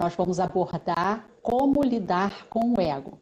[0.00, 3.18] nós vamos abordar como lidar com o ego.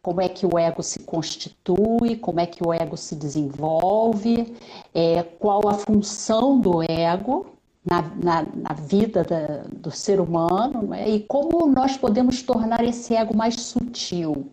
[0.00, 4.56] Como é que o ego se constitui, como é que o ego se desenvolve,
[4.94, 7.46] é, qual a função do ego
[7.84, 11.08] na, na, na vida da, do ser humano é?
[11.08, 14.50] e como nós podemos tornar esse ego mais sutil.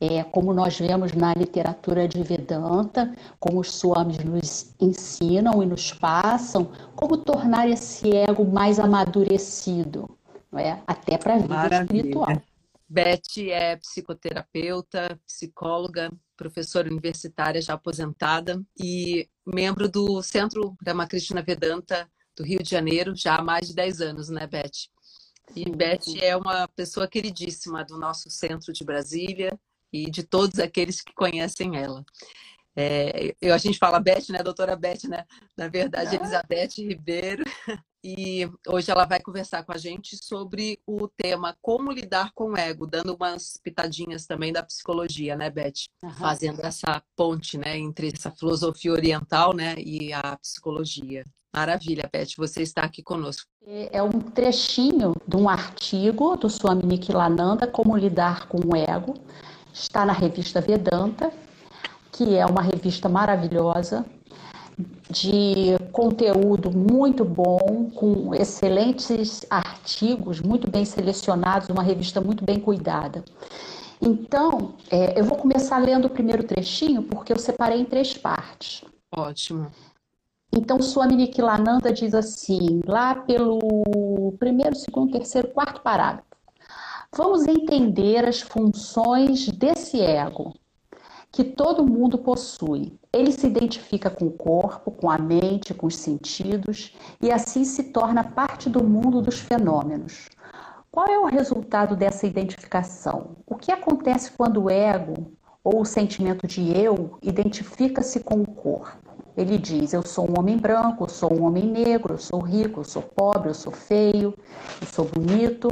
[0.00, 5.92] É, como nós vemos na literatura de Vedanta, como os swamis nos ensinam e nos
[5.92, 10.08] passam, como tornar esse ego mais amadurecido,
[10.50, 10.82] não é?
[10.86, 11.96] até para a vida Maravilha.
[11.96, 12.42] espiritual.
[12.88, 22.42] Beth é psicoterapeuta, psicóloga, professora universitária já aposentada e membro do Centro Ramakrishna Vedanta do
[22.44, 24.88] Rio de Janeiro já há mais de 10 anos, né, Beth?
[25.54, 29.58] E Beth é uma pessoa queridíssima do nosso centro de Brasília
[29.92, 32.04] e de todos aqueles que conhecem ela.
[32.76, 35.24] É, eu, a gente fala Beth, né, doutora Beth, né?
[35.56, 36.20] Na verdade, ah.
[36.20, 37.44] Elizabeth Ribeiro.
[38.02, 42.56] E hoje ela vai conversar com a gente sobre o tema como lidar com o
[42.56, 45.88] ego, dando umas pitadinhas também da psicologia, né, Beth?
[46.02, 46.10] Uhum.
[46.12, 51.24] Fazendo essa ponte, né, entre essa filosofia oriental, né, e a psicologia.
[51.52, 53.48] Maravilha, Beth, você está aqui conosco.
[53.66, 59.14] É, é um trechinho de um artigo do Swami Nikilananda, Como Lidar com o Ego.
[59.72, 61.32] Está na revista Vedanta,
[62.12, 64.04] que é uma revista maravilhosa,
[65.10, 73.24] de conteúdo muito bom, com excelentes artigos, muito bem selecionados, uma revista muito bem cuidada.
[74.00, 78.84] Então, é, eu vou começar lendo o primeiro trechinho, porque eu separei em três partes.
[79.10, 79.66] Ótimo.
[80.52, 86.28] Então, Swami Nikilananda diz assim, lá pelo primeiro, segundo, terceiro, quarto parágrafo.
[87.12, 90.54] Vamos entender as funções desse ego
[91.38, 92.98] que todo mundo possui.
[93.12, 97.92] Ele se identifica com o corpo, com a mente, com os sentidos e assim se
[97.92, 100.28] torna parte do mundo dos fenômenos.
[100.90, 103.36] Qual é o resultado dessa identificação?
[103.46, 105.30] O que acontece quando o ego
[105.62, 108.98] ou o sentimento de eu identifica-se com o corpo?
[109.36, 112.80] Ele diz: Eu sou um homem branco, eu sou um homem negro, eu sou rico,
[112.80, 114.34] eu sou pobre, eu sou feio,
[114.80, 115.68] eu sou bonito.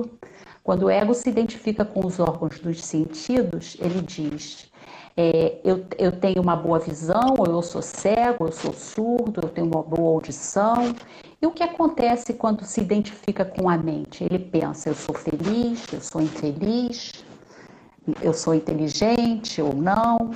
[0.63, 4.71] Quando o ego se identifica com os órgãos dos sentidos, ele diz:
[5.17, 9.67] é, eu, eu tenho uma boa visão, eu sou cego, eu sou surdo, eu tenho
[9.67, 10.95] uma boa audição.
[11.41, 14.23] E o que acontece quando se identifica com a mente?
[14.23, 17.25] Ele pensa: eu sou feliz, eu sou infeliz,
[18.21, 20.33] eu sou inteligente ou não.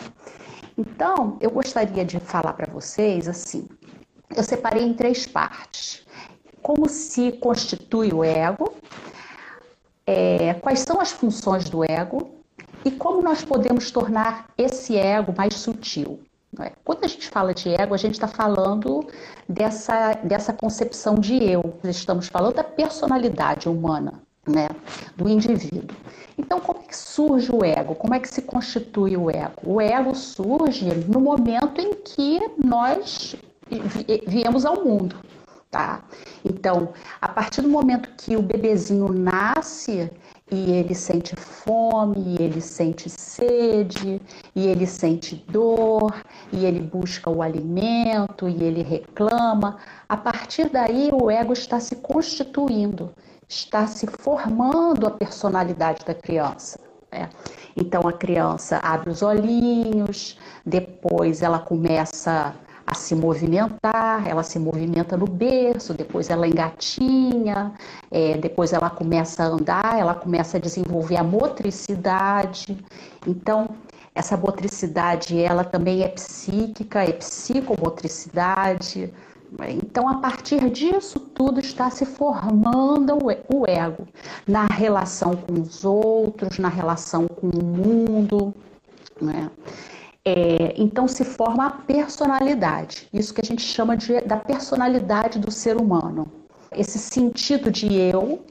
[0.79, 3.69] Então, eu gostaria de falar para vocês assim:
[4.35, 6.07] eu separei em três partes.
[6.63, 8.73] Como se constitui o ego,
[10.07, 12.40] é, quais são as funções do ego
[12.85, 16.21] e como nós podemos tornar esse ego mais sutil.
[16.59, 16.73] É?
[16.85, 19.07] Quando a gente fala de ego, a gente está falando
[19.49, 24.69] dessa, dessa concepção de eu, estamos falando da personalidade humana, né?
[25.17, 25.97] do indivíduo.
[26.37, 27.95] Então, como é que surge o ego?
[27.95, 29.61] Como é que se constitui o ego?
[29.63, 33.37] O ego surge no momento em que nós
[34.27, 35.17] viemos ao mundo.
[35.71, 36.03] Tá?
[36.45, 36.89] Então,
[37.21, 40.11] a partir do momento que o bebezinho nasce
[40.51, 44.21] e ele sente fome, e ele sente sede,
[44.55, 46.15] e ele sente dor,
[46.53, 49.79] e ele busca o alimento, e ele reclama,
[50.09, 53.11] a partir daí o ego está se constituindo
[53.51, 56.79] está se formando a personalidade da criança.
[57.11, 57.29] Né?
[57.77, 62.55] Então a criança abre os olhinhos, depois ela começa a
[62.95, 67.73] se movimentar, ela se movimenta no berço, depois ela engatinha,
[68.11, 72.77] é, depois ela começa a andar, ela começa a desenvolver a motricidade.
[73.27, 73.69] Então,
[74.15, 79.13] essa motricidade, ela também é psíquica, é psicomotricidade,
[79.69, 83.19] então, a partir disso tudo está se formando
[83.53, 84.07] o ego
[84.47, 88.55] na relação com os outros, na relação com o mundo.
[89.21, 89.51] Né?
[90.25, 95.51] É, então se forma a personalidade, isso que a gente chama de, da personalidade do
[95.51, 96.31] ser humano.
[96.73, 98.45] Esse sentido de eu,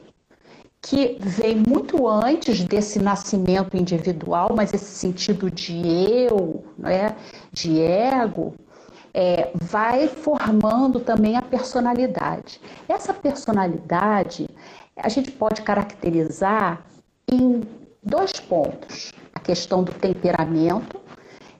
[0.81, 5.81] que vem muito antes desse nascimento individual, mas esse sentido de
[6.29, 7.15] eu, né,
[7.51, 8.55] de ego,
[9.13, 12.61] é, vai formando também a personalidade.
[12.87, 14.47] Essa personalidade
[14.95, 16.85] a gente pode caracterizar
[17.31, 17.61] em
[18.03, 20.99] dois pontos: a questão do temperamento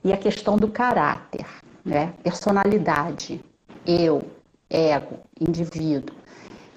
[0.04, 1.46] e a questão do caráter,
[1.84, 2.12] né?
[2.22, 3.40] Personalidade,
[3.86, 4.22] eu,
[4.68, 6.20] ego, indivíduo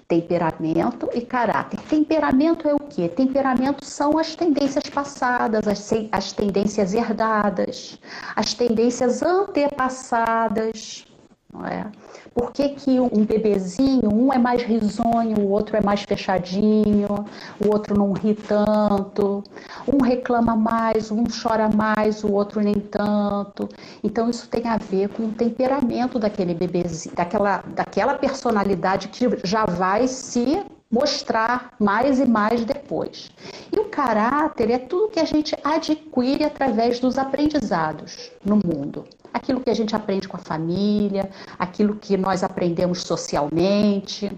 [0.08, 1.80] temperamento e caráter.
[1.90, 3.08] Temperamento é o que?
[3.10, 7.98] Temperamento são as tendências passadas, as, as tendências herdadas,
[8.36, 11.08] as tendências antepassadas.
[11.52, 11.92] não é?
[12.34, 17.26] Por que, que um bebezinho, um é mais risonho, o outro é mais fechadinho,
[17.64, 19.44] o outro não ri tanto,
[19.88, 23.70] um reclama mais, um chora mais, o outro nem tanto.
[24.04, 29.66] Então isso tem a ver com o temperamento daquele bebezinho, daquela, daquela personalidade que já
[29.66, 33.32] vai se mostrar mais e mais depois.
[33.72, 39.04] E o caráter é tudo que a gente adquire através dos aprendizados no mundo.
[39.34, 44.32] Aquilo que a gente aprende com a família, aquilo que nós aprendemos socialmente.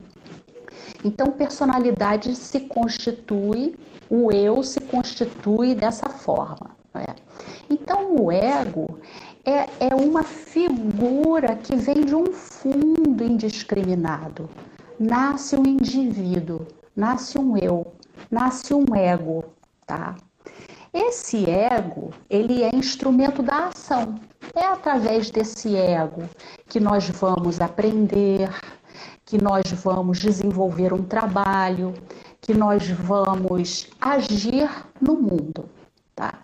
[1.04, 3.76] Então, personalidade se constitui,
[4.10, 6.76] o eu se constitui dessa forma.
[6.96, 7.14] É?
[7.70, 9.00] Então, o ego
[9.44, 14.50] é, é uma figura que vem de um fundo indiscriminado
[15.00, 17.94] nasce um indivíduo, nasce um eu,
[18.32, 19.44] nasce um ego,
[19.86, 20.16] tá?
[20.94, 24.16] Esse ego, ele é instrumento da ação.
[24.56, 26.24] É através desse ego
[26.70, 28.50] que nós vamos aprender,
[29.26, 31.94] que nós vamos desenvolver um trabalho,
[32.40, 34.70] que nós vamos agir
[35.02, 35.70] no mundo.
[36.16, 36.36] Tá?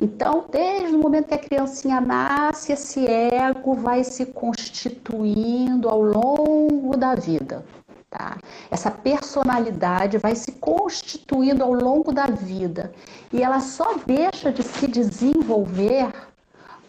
[0.00, 6.96] Então, desde o momento que a criancinha nasce, esse ego vai se constituindo ao longo
[6.96, 7.66] da vida.
[8.08, 8.38] Tá?
[8.70, 12.90] Essa personalidade vai se constituindo ao longo da vida
[13.30, 16.10] e ela só deixa de se desenvolver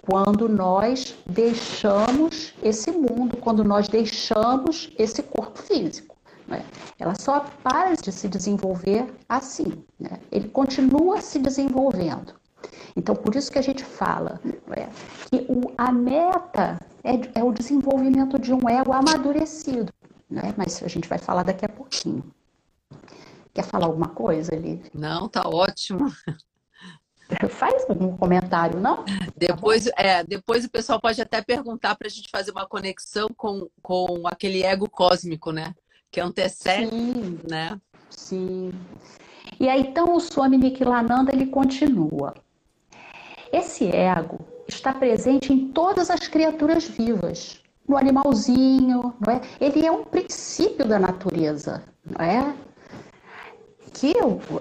[0.01, 6.17] quando nós deixamos esse mundo, quando nós deixamos esse corpo físico.
[6.47, 6.65] Né?
[6.97, 9.83] Ela só para de se desenvolver assim.
[9.99, 10.19] Né?
[10.31, 12.33] Ele continua se desenvolvendo.
[12.95, 14.89] Então, por isso que a gente fala né?
[15.29, 19.93] que o, a meta é, é o desenvolvimento de um ego amadurecido
[20.29, 20.53] né?
[20.55, 22.23] Mas a gente vai falar daqui a pouquinho.
[23.53, 24.85] Quer falar alguma coisa, Liv?
[24.93, 26.05] Não, tá ótimo.
[27.49, 29.05] Faz algum comentário, não?
[29.35, 33.29] Depois, tá é, depois o pessoal pode até perguntar para a gente fazer uma conexão
[33.35, 35.73] com, com aquele ego cósmico, né?
[36.11, 37.39] Que antecede, Sim.
[37.47, 37.79] né?
[38.09, 38.71] Sim.
[39.59, 42.33] E aí, então, o Swami Nikilananda, ele continua.
[43.51, 49.41] Esse ego está presente em todas as criaturas vivas, no animalzinho, não é?
[49.59, 52.55] Ele é um princípio da natureza, não é?
[53.99, 54.13] Que,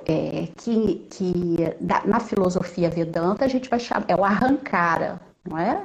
[0.06, 1.56] é, que, que
[2.04, 5.80] na filosofia Vedanta a gente vai chamar, é o arrancara, não é?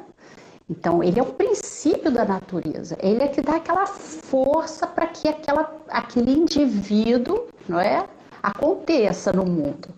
[0.68, 2.98] Então, ele é o princípio da natureza.
[3.00, 8.08] Ele é que dá aquela força para que aquela, aquele indivíduo, não é,
[8.42, 9.90] aconteça no mundo.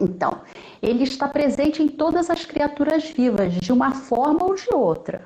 [0.00, 0.42] Então,
[0.80, 5.24] ele está presente em todas as criaturas vivas, de uma forma ou de outra.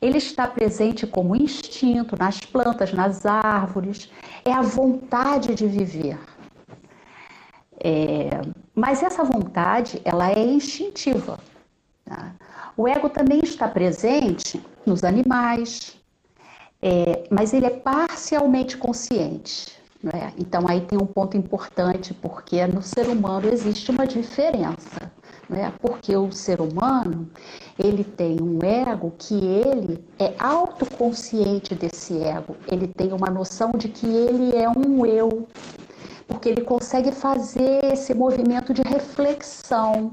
[0.00, 4.08] Ele está presente como instinto nas plantas, nas árvores,
[4.44, 6.16] é a vontade de viver.
[7.82, 8.30] É,
[8.74, 11.38] mas essa vontade, ela é instintiva.
[12.04, 12.32] Tá?
[12.76, 15.96] O ego também está presente nos animais,
[16.80, 19.76] é, mas ele é parcialmente consciente.
[20.12, 20.30] É?
[20.38, 25.10] Então aí tem um ponto importante, porque no ser humano existe uma diferença
[25.48, 25.72] né?
[25.80, 27.28] porque o ser humano
[27.78, 33.88] ele tem um ego que ele é autoconsciente desse ego, ele tem uma noção de
[33.88, 35.46] que ele é um eu,
[36.26, 40.12] porque ele consegue fazer esse movimento de reflexão.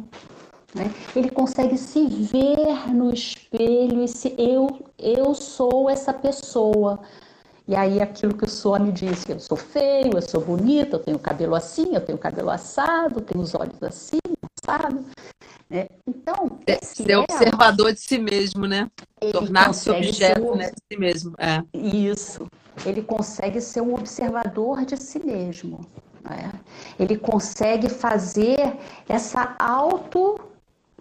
[0.74, 0.92] Né?
[1.16, 7.00] Ele consegue se ver no espelho e se eu, eu sou essa pessoa.
[7.68, 11.18] E aí aquilo que o Swami disse, eu sou feio, eu sou bonita, eu tenho
[11.18, 14.20] cabelo assim, eu tenho cabelo assado, tenho os olhos assim,
[14.62, 15.06] assado.
[15.70, 18.92] É, então, ser é observador de si mesmo, né?
[19.32, 20.56] Tornar-se objeto um...
[20.56, 21.34] né, de si mesmo.
[21.38, 21.64] É.
[21.74, 22.48] Isso.
[22.86, 25.88] Ele consegue ser um observador de si mesmo.
[26.24, 26.52] Né?
[27.00, 28.78] Ele consegue fazer
[29.08, 30.40] essa auto,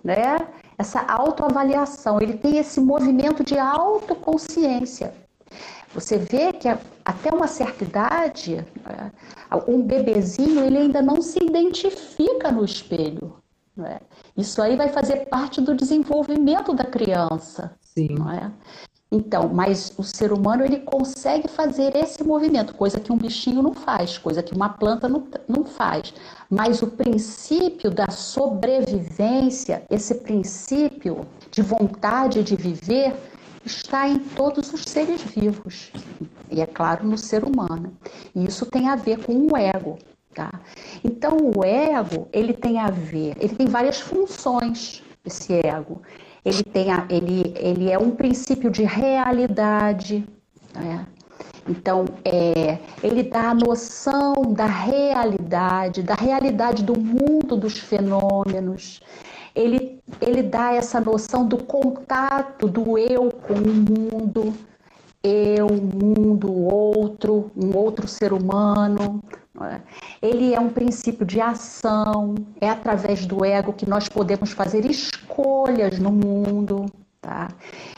[0.02, 0.38] né?
[0.76, 2.20] Essa autoavaliação.
[2.20, 5.14] Ele tem esse movimento de autoconsciência.
[5.94, 6.68] Você vê que
[7.04, 9.12] até uma certa idade, né,
[9.68, 13.36] um bebezinho ele ainda não se identifica no espelho.
[13.78, 14.00] É?
[14.36, 17.74] Isso aí vai fazer parte do desenvolvimento da criança.
[17.80, 18.16] Sim.
[18.18, 18.50] Não é?
[19.14, 23.74] Então, mas o ser humano ele consegue fazer esse movimento, coisa que um bichinho não
[23.74, 26.14] faz, coisa que uma planta não, não faz.
[26.48, 33.14] Mas o princípio da sobrevivência, esse princípio de vontade de viver,
[33.62, 35.92] está em todos os seres vivos.
[36.50, 37.92] E é claro, no ser humano.
[38.34, 39.98] E isso tem a ver com o ego.
[40.34, 40.50] Tá?
[41.04, 46.00] Então, o ego, ele tem a ver, ele tem várias funções, esse ego.
[46.44, 50.24] Ele, tem a, ele, ele é um princípio de realidade,
[50.74, 51.06] né?
[51.68, 59.00] Então, é, ele dá a noção da realidade, da realidade do mundo dos fenômenos.
[59.54, 64.54] Ele, ele dá essa noção do contato do eu com o mundo.
[65.22, 69.22] eu, mundo, outro, um outro ser humano.
[69.60, 69.80] É?
[70.22, 75.98] Ele é um princípio de ação, é através do ego que nós podemos fazer escolhas
[75.98, 76.86] no mundo.
[77.20, 77.48] Tá?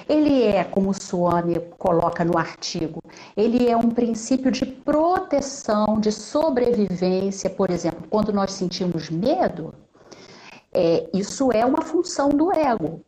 [0.09, 3.01] Ele é, como o Suami coloca no artigo,
[3.37, 7.49] ele é um princípio de proteção, de sobrevivência.
[7.49, 9.73] Por exemplo, quando nós sentimos medo,
[10.73, 13.01] é, isso é uma função do ego.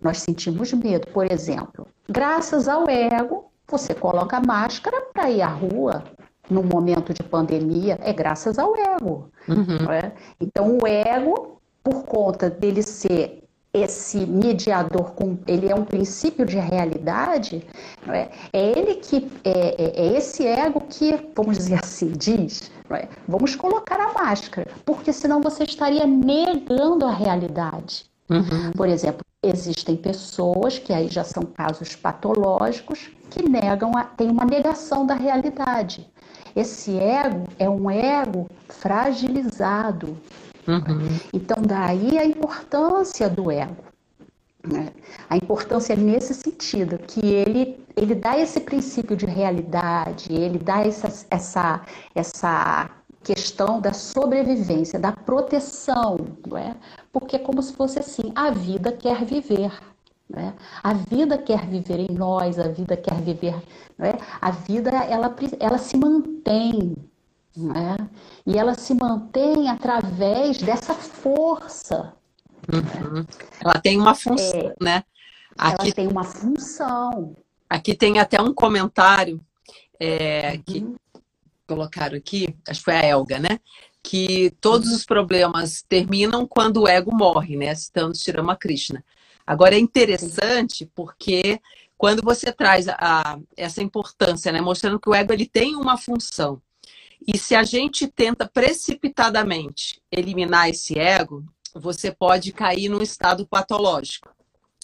[0.00, 1.86] Nós sentimos medo, por exemplo.
[2.08, 6.02] Graças ao ego, você coloca máscara para ir à rua
[6.50, 9.30] no momento de pandemia, é graças ao ego.
[9.48, 9.92] Uhum.
[9.92, 10.12] É?
[10.40, 13.40] Então, o ego, por conta dele ser
[13.72, 15.12] esse mediador,
[15.46, 17.64] ele é um princípio de realidade,
[18.08, 18.28] é?
[18.52, 18.78] é?
[18.78, 23.08] ele que, é, é, é, esse ego que, vamos dizer assim, diz, é?
[23.28, 28.06] vamos colocar a máscara, porque senão você estaria negando a realidade.
[28.28, 28.72] Uhum.
[28.76, 34.44] Por exemplo, existem pessoas que aí já são casos patológicos que negam, a, tem uma
[34.44, 36.10] negação da realidade.
[36.54, 40.16] Esse ego é um ego fragilizado.
[40.66, 41.18] Uhum.
[41.32, 43.76] Então, daí a importância do ego.
[44.66, 44.90] Né?
[45.28, 51.26] A importância nesse sentido, que ele, ele dá esse princípio de realidade, ele dá essa,
[51.30, 51.80] essa,
[52.14, 52.90] essa
[53.22, 56.74] questão da sobrevivência, da proteção, não é?
[57.12, 59.72] Porque é como se fosse assim, a vida quer viver.
[60.30, 60.54] Né?
[60.82, 63.56] A vida quer viver em nós, a vida quer viver,
[63.98, 64.12] né?
[64.40, 66.96] a vida ela, ela se mantém,
[67.56, 67.96] né?
[68.46, 72.14] e ela se mantém através dessa força.
[72.72, 73.26] Uhum.
[73.60, 75.04] Ela tem uma função, é, né?
[75.58, 77.36] Aqui ela tem uma função.
[77.68, 79.40] Aqui tem até um comentário
[79.98, 80.62] é, uhum.
[80.62, 80.94] que
[81.66, 83.58] colocaram aqui, acho que foi a Elga, né?
[84.00, 87.74] Que todos os problemas terminam quando o ego morre, né?
[87.74, 89.04] Citando Shirama Krishna.
[89.50, 91.60] Agora é interessante porque
[91.98, 96.62] quando você traz a, essa importância, né, mostrando que o ego ele tem uma função,
[97.26, 104.32] e se a gente tenta precipitadamente eliminar esse ego, você pode cair num estado patológico.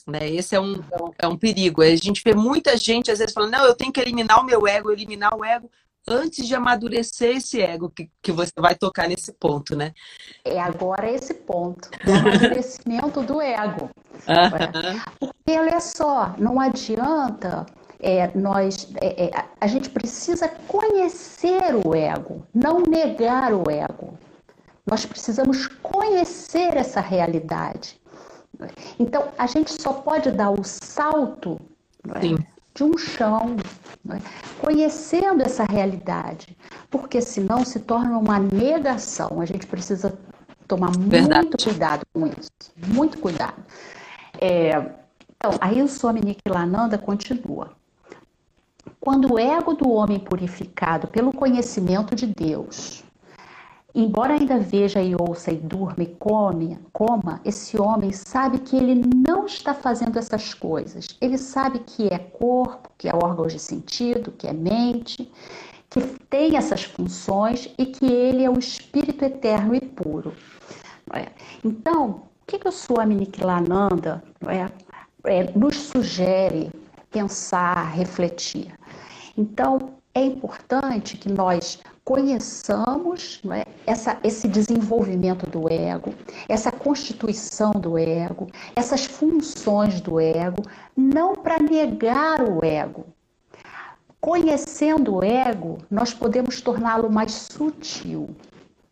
[0.05, 0.31] Né?
[0.31, 0.83] Esse é um,
[1.17, 1.81] é um perigo.
[1.81, 4.67] A gente vê muita gente às vezes falando, não, eu tenho que eliminar o meu
[4.67, 5.71] ego, eliminar o ego
[6.07, 9.93] antes de amadurecer esse ego que, que você vai tocar nesse ponto, né?
[10.45, 13.91] É agora esse ponto, o amadurecimento do ego.
[14.29, 15.01] Uhum.
[15.19, 17.67] Porque olha só, não adianta
[18.01, 24.19] é, nós, é, é, a gente precisa conhecer o ego, não negar o ego.
[24.89, 28.01] Nós precisamos conhecer essa realidade.
[28.99, 31.61] Então, a gente só pode dar o salto
[32.21, 32.37] Sim
[32.77, 33.57] de um chão,
[34.05, 34.21] né?
[34.61, 36.57] conhecendo essa realidade,
[36.91, 39.41] porque senão se torna uma negação.
[39.41, 40.17] A gente precisa
[40.69, 41.47] tomar Verdade.
[41.47, 42.51] muito cuidado com isso,
[42.87, 43.65] muito cuidado.
[44.39, 44.71] É,
[45.37, 47.73] então, aí o Swami Nikilananda continua.
[49.01, 53.06] Quando o ego do homem purificado pelo conhecimento de Deus
[53.99, 59.01] Embora ainda veja e ouça e durma e come, coma, esse homem sabe que ele
[59.27, 61.07] não está fazendo essas coisas.
[61.19, 65.33] Ele sabe que é corpo, que é órgão de sentido, que é mente,
[65.89, 70.35] que tem essas funções e que ele é o espírito eterno e puro.
[71.15, 71.29] É?
[71.65, 72.11] Então,
[72.43, 74.71] o que, que o Swami Nikhilananda é,
[75.25, 76.71] é, nos sugere
[77.11, 78.75] pensar, refletir?
[79.39, 86.15] Então, é importante que nós conheçamos é, essa, esse desenvolvimento do ego,
[86.49, 88.47] essa constituição do ego,
[88.77, 90.63] essas funções do ego,
[90.97, 93.07] não para negar o ego.
[94.21, 98.31] Conhecendo o ego, nós podemos torná-lo mais sutil.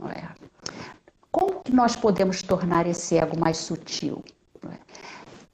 [0.09, 0.25] É?
[1.31, 4.25] Como que nós podemos tornar esse ego mais sutil?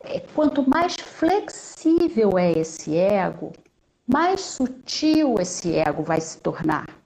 [0.03, 0.17] É?
[0.17, 3.53] é, quanto mais flexível é esse ego,
[4.07, 7.00] mais sutil esse ego vai se tornar.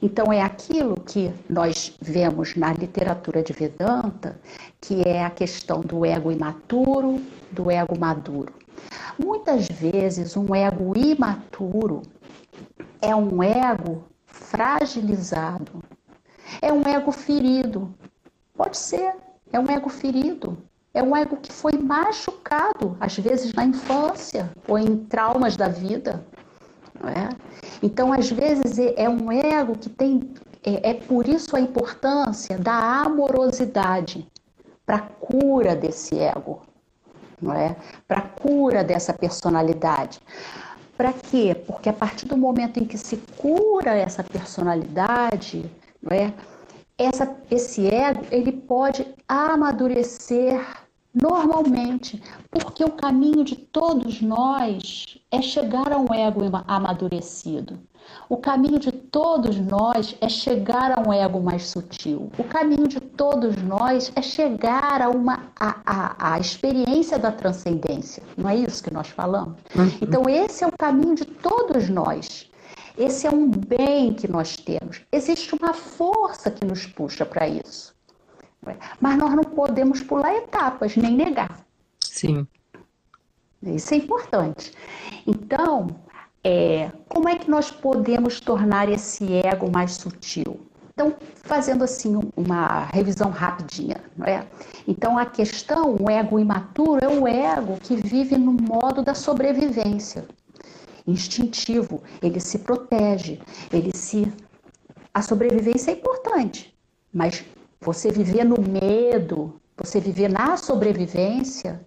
[0.00, 4.38] Então, é aquilo que nós vemos na literatura de Vedanta,
[4.80, 8.52] que é a questão do ego imaturo, do ego maduro.
[9.18, 12.02] Muitas vezes, um ego imaturo
[13.02, 15.82] é um ego fragilizado,
[16.62, 17.92] é um ego ferido.
[18.56, 19.14] Pode ser,
[19.52, 20.56] é um ego ferido.
[20.94, 26.24] É um ego que foi machucado, às vezes na infância ou em traumas da vida.
[27.04, 27.28] É?
[27.82, 30.34] Então, às vezes, é, é um ego que tem.
[30.64, 34.26] É, é por isso a importância da amorosidade
[34.84, 36.62] para a cura desse ego,
[37.40, 37.76] não é?
[38.06, 40.20] Para a cura dessa personalidade.
[40.96, 41.54] Para quê?
[41.66, 45.70] Porque a partir do momento em que se cura essa personalidade,
[46.02, 46.32] não é?
[46.98, 50.66] Essa, esse ego ele pode amadurecer
[51.14, 57.78] Normalmente, porque o caminho de todos nós é chegar a um ego amadurecido.
[58.28, 62.30] O caminho de todos nós é chegar a um ego mais sutil.
[62.38, 68.22] O caminho de todos nós é chegar a uma a, a, a experiência da transcendência.
[68.36, 69.56] Não é isso que nós falamos?
[69.74, 69.90] Uhum.
[70.00, 72.50] Então esse é o caminho de todos nós.
[72.96, 75.02] Esse é um bem que nós temos.
[75.12, 77.94] Existe uma força que nos puxa para isso.
[79.00, 81.60] Mas nós não podemos pular etapas, nem negar.
[82.00, 82.46] Sim.
[83.62, 84.72] Isso é importante.
[85.26, 85.88] Então,
[86.44, 90.60] é, como é que nós podemos tornar esse ego mais sutil?
[90.92, 94.44] Então, fazendo assim uma revisão rapidinha, não é?
[94.86, 100.26] Então, a questão, o ego imaturo é o ego que vive no modo da sobrevivência,
[101.06, 103.40] instintivo, ele se protege,
[103.72, 104.32] ele se
[105.14, 106.76] a sobrevivência é importante,
[107.12, 107.44] mas
[107.80, 111.80] você viver no medo, você viver na sobrevivência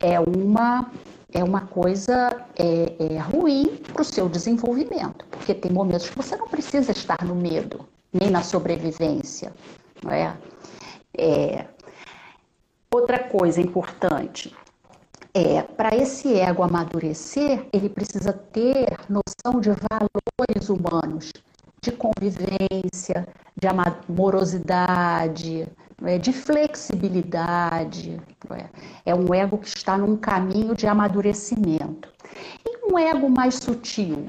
[0.00, 0.90] é uma
[1.30, 6.34] é uma coisa é, é ruim para o seu desenvolvimento, porque tem momentos que você
[6.36, 9.52] não precisa estar no medo, nem na sobrevivência,
[10.02, 10.34] não é?
[11.16, 11.66] é
[12.90, 14.56] outra coisa importante
[15.34, 21.32] é para esse ego amadurecer, ele precisa ter noção de valores humanos,
[21.80, 23.28] de convivência,
[23.60, 25.68] de amorosidade,
[26.04, 26.18] é?
[26.18, 28.20] de flexibilidade.
[28.50, 29.10] É?
[29.10, 32.08] é um ego que está num caminho de amadurecimento.
[32.66, 34.28] E um ego mais sutil?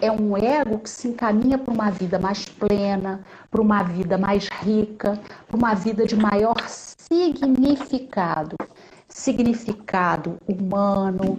[0.00, 4.48] É um ego que se encaminha para uma vida mais plena, para uma vida mais
[4.48, 8.56] rica, para uma vida de maior significado.
[9.08, 11.38] Significado humano,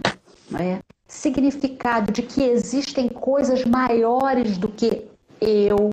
[0.60, 0.80] é?
[1.08, 5.08] significado de que existem coisas maiores do que
[5.42, 5.92] eu,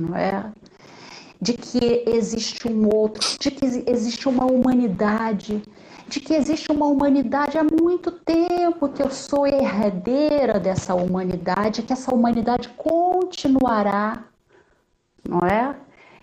[0.00, 0.50] não é?
[1.40, 5.62] De que existe um outro, de que existe uma humanidade,
[6.08, 11.92] de que existe uma humanidade há muito tempo, que eu sou herdeira dessa humanidade, que
[11.92, 14.24] essa humanidade continuará,
[15.26, 15.76] não é?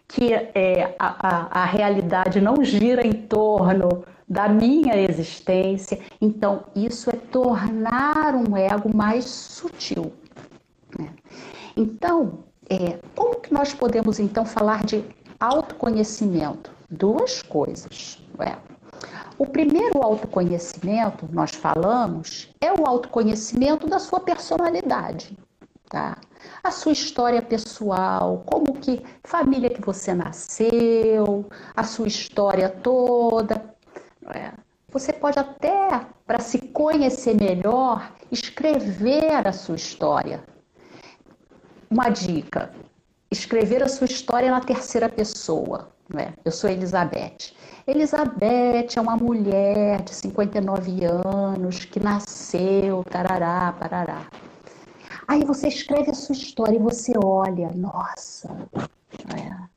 [0.08, 6.00] Que é, a, a, a realidade não gira em torno da minha existência.
[6.20, 10.12] Então, isso é tornar um ego mais sutil.
[11.00, 11.10] Né?
[11.76, 15.04] Então, é, como que nós podemos então falar de
[15.40, 16.72] autoconhecimento?
[16.90, 18.22] Duas coisas.
[18.40, 18.56] É.
[19.38, 25.38] O primeiro autoconhecimento, nós falamos, é o autoconhecimento da sua personalidade,
[25.90, 26.18] tá?
[26.64, 33.64] A sua história pessoal, como que família que você nasceu, a sua história toda.
[34.34, 34.52] É.
[34.90, 40.44] Você pode até, para se conhecer melhor, escrever a sua história,
[41.90, 42.72] uma dica:
[43.32, 45.90] escrever a sua história na terceira pessoa.
[46.10, 46.34] Né?
[46.44, 47.54] Eu sou Elizabeth.
[47.86, 54.28] Elizabeth é uma mulher de 59 anos que nasceu, tarará, parará.
[55.28, 58.50] Aí você escreve a sua história e você olha, nossa.
[59.36, 59.68] É.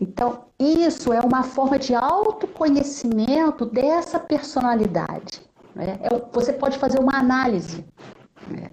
[0.00, 5.42] Então, isso é uma forma de autoconhecimento dessa personalidade.
[5.74, 5.98] Né?
[6.02, 7.84] É, você pode fazer uma análise.
[8.46, 8.70] Né?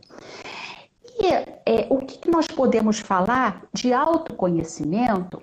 [1.18, 1.28] E
[1.66, 5.42] é, o que nós podemos falar de autoconhecimento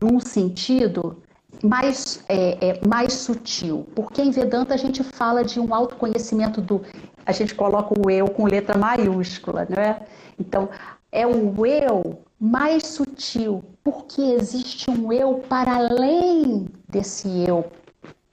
[0.00, 1.22] num sentido
[1.62, 3.86] mais, é, é, mais sutil?
[3.94, 6.82] Porque em Vedanta a gente fala de um autoconhecimento do.
[7.24, 10.02] A gente coloca o eu com letra maiúscula, não é?
[10.38, 10.68] Então,
[11.12, 17.64] é o eu mais sutil, porque existe um eu para além desse eu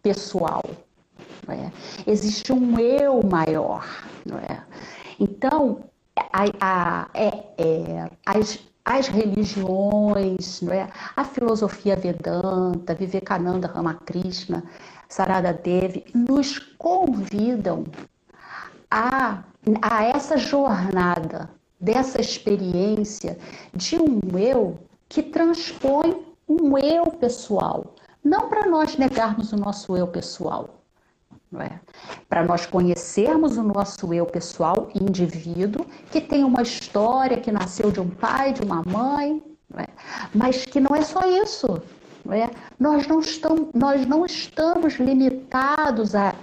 [0.01, 0.63] pessoal.
[1.47, 1.71] É?
[2.09, 3.85] Existe um eu maior.
[4.25, 4.63] Não é?
[5.19, 5.83] Então,
[6.15, 10.89] a, a, é, é, as, as religiões, não é?
[11.15, 14.63] a filosofia Vedanta, Vivekananda Ramakrishna,
[15.07, 17.85] Sarada Devi, nos convidam
[18.89, 19.43] a,
[19.81, 21.49] a essa jornada,
[21.79, 23.37] dessa experiência
[23.73, 27.95] de um eu que transpõe um eu pessoal.
[28.23, 30.83] Não para nós negarmos o nosso eu pessoal,
[31.59, 31.79] é?
[32.33, 37.99] Para nós conhecermos o nosso eu pessoal, indivíduo, que tem uma história, que nasceu de
[37.99, 39.39] um pai, de uma mãe,
[39.77, 39.85] é?
[40.33, 41.79] mas que não é só isso.
[42.25, 42.49] Não é?
[42.79, 46.33] Nós, não estamos, nós não estamos limitados a,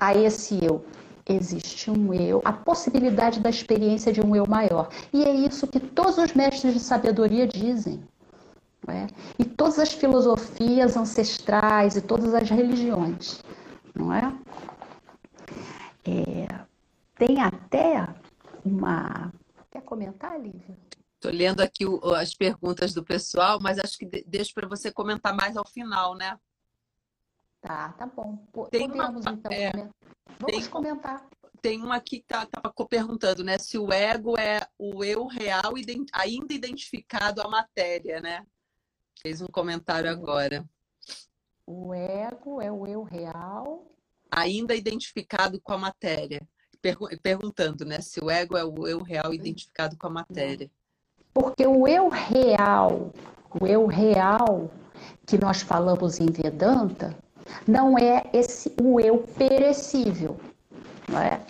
[0.00, 0.82] a esse eu.
[1.28, 4.88] Existe um eu, a possibilidade da experiência de um eu maior.
[5.12, 8.02] E é isso que todos os mestres de sabedoria dizem.
[8.88, 9.06] É?
[9.38, 13.44] E todas as filosofias ancestrais e todas as religiões
[13.96, 14.32] não é?
[16.10, 16.66] É
[17.16, 18.06] tem até
[18.64, 19.32] uma.
[19.70, 20.78] Quer comentar, Lívia?
[21.14, 25.34] Estou lendo aqui o, as perguntas do pessoal, mas acho que deixo para você comentar
[25.34, 26.38] mais ao final, né?
[27.60, 28.36] Tá, tá bom.
[28.70, 29.72] Tem Podemos, uma, então, é,
[30.38, 31.26] Vamos tem, comentar.
[31.62, 33.58] Tem uma aqui que tá, tá perguntando, né?
[33.58, 35.72] Se o ego é o eu real
[36.12, 38.46] ainda identificado à matéria, né?
[39.20, 40.68] Fez um comentário agora.
[41.66, 43.95] O ego é o eu real.
[44.30, 46.46] Ainda identificado com a matéria.
[47.22, 48.00] perguntando, né?
[48.00, 50.70] Se o ego é o eu real identificado com a matéria.
[51.32, 53.12] Porque o eu real,
[53.60, 54.70] o eu real
[55.26, 57.16] que nós falamos em Vedanta,
[57.66, 60.38] não é esse o eu perecível.
[61.08, 61.40] Não é?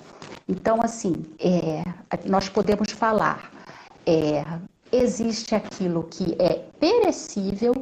[0.49, 1.83] Então, assim, é,
[2.25, 3.51] nós podemos falar,
[4.05, 4.45] é,
[4.93, 7.75] existe aquilo que é perecível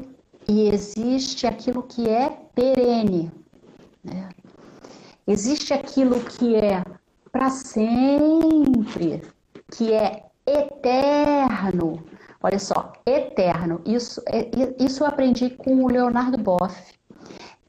[0.49, 3.31] e existe aquilo que é perene.
[5.27, 6.85] Existe aquilo que é
[7.33, 9.23] para sempre,
[9.73, 12.05] que é eterno.
[12.43, 13.81] Olha só, eterno.
[13.87, 16.93] Isso, é, isso eu aprendi com o Leonardo Boff.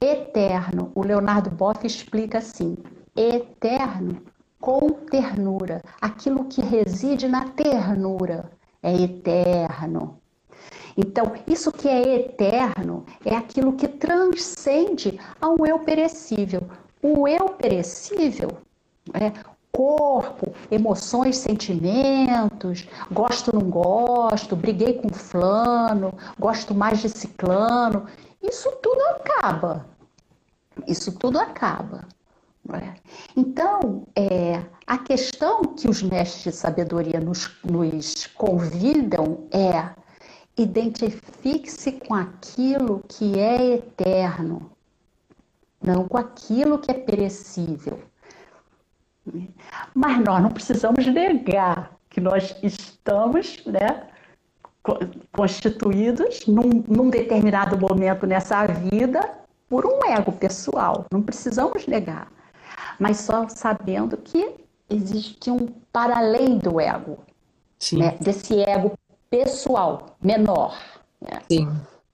[0.02, 0.92] Eterno.
[0.94, 2.76] O Leonardo Boff explica assim:
[3.16, 4.22] eterno
[4.60, 5.82] com ternura.
[6.02, 8.52] Aquilo que reside na ternura
[8.84, 10.20] é eterno.
[10.98, 16.62] Então, isso que é eterno é aquilo que transcende ao eu perecível.
[17.08, 18.58] O eu perecível
[19.14, 19.32] é
[19.72, 28.08] corpo, emoções, sentimentos, gosto, não gosto, briguei com fulano, gosto mais de ciclano.
[28.42, 29.86] Isso tudo acaba.
[30.88, 32.08] Isso tudo acaba.
[32.74, 32.96] É?
[33.38, 39.92] Então, é, a questão que os mestres de sabedoria nos, nos convidam é
[40.58, 44.72] identifique-se com aquilo que é eterno,
[45.86, 48.00] não com aquilo que é perecível.
[49.94, 54.08] Mas nós não precisamos negar que nós estamos né,
[55.32, 59.20] constituídos num, num determinado momento nessa vida
[59.68, 61.06] por um ego pessoal.
[61.12, 62.32] Não precisamos negar.
[63.00, 64.56] Mas só sabendo que
[64.90, 67.20] existe um para além do ego.
[67.92, 68.94] Né, desse ego
[69.30, 70.78] pessoal, menor.
[71.22, 71.42] Né?
[71.52, 71.68] Sim.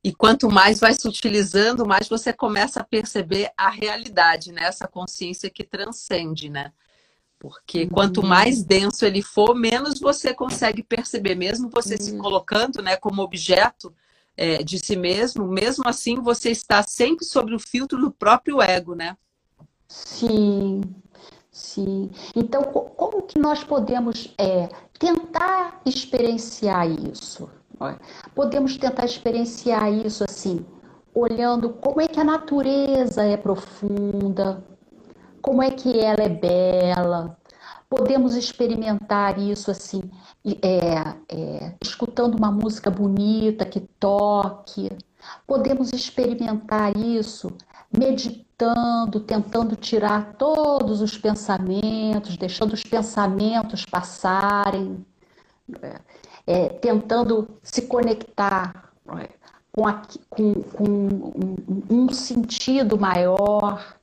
[0.03, 4.63] E quanto mais vai se utilizando, mais você começa a perceber a realidade, né?
[4.63, 6.71] Essa consciência que transcende, né?
[7.37, 8.27] Porque quanto uhum.
[8.27, 12.19] mais denso ele for, menos você consegue perceber, mesmo você se uhum.
[12.19, 13.91] colocando né, como objeto
[14.37, 18.93] é, de si mesmo, mesmo assim você está sempre sobre o filtro do próprio ego,
[18.93, 19.17] né?
[19.87, 20.81] Sim,
[21.51, 22.11] sim.
[22.35, 27.49] Então, como que nós podemos é, tentar experienciar isso.
[28.35, 30.65] Podemos tentar experienciar isso assim,
[31.13, 34.63] olhando como é que a natureza é profunda,
[35.41, 37.37] como é que ela é bela.
[37.89, 40.01] Podemos experimentar isso assim,
[40.45, 44.89] é, é, escutando uma música bonita que toque.
[45.45, 47.51] Podemos experimentar isso
[47.91, 55.05] meditando, tentando tirar todos os pensamentos, deixando os pensamentos passarem,
[55.81, 55.99] é,
[56.81, 59.29] tentando se conectar é,
[59.71, 63.97] com, a, com, com um, um sentido maior.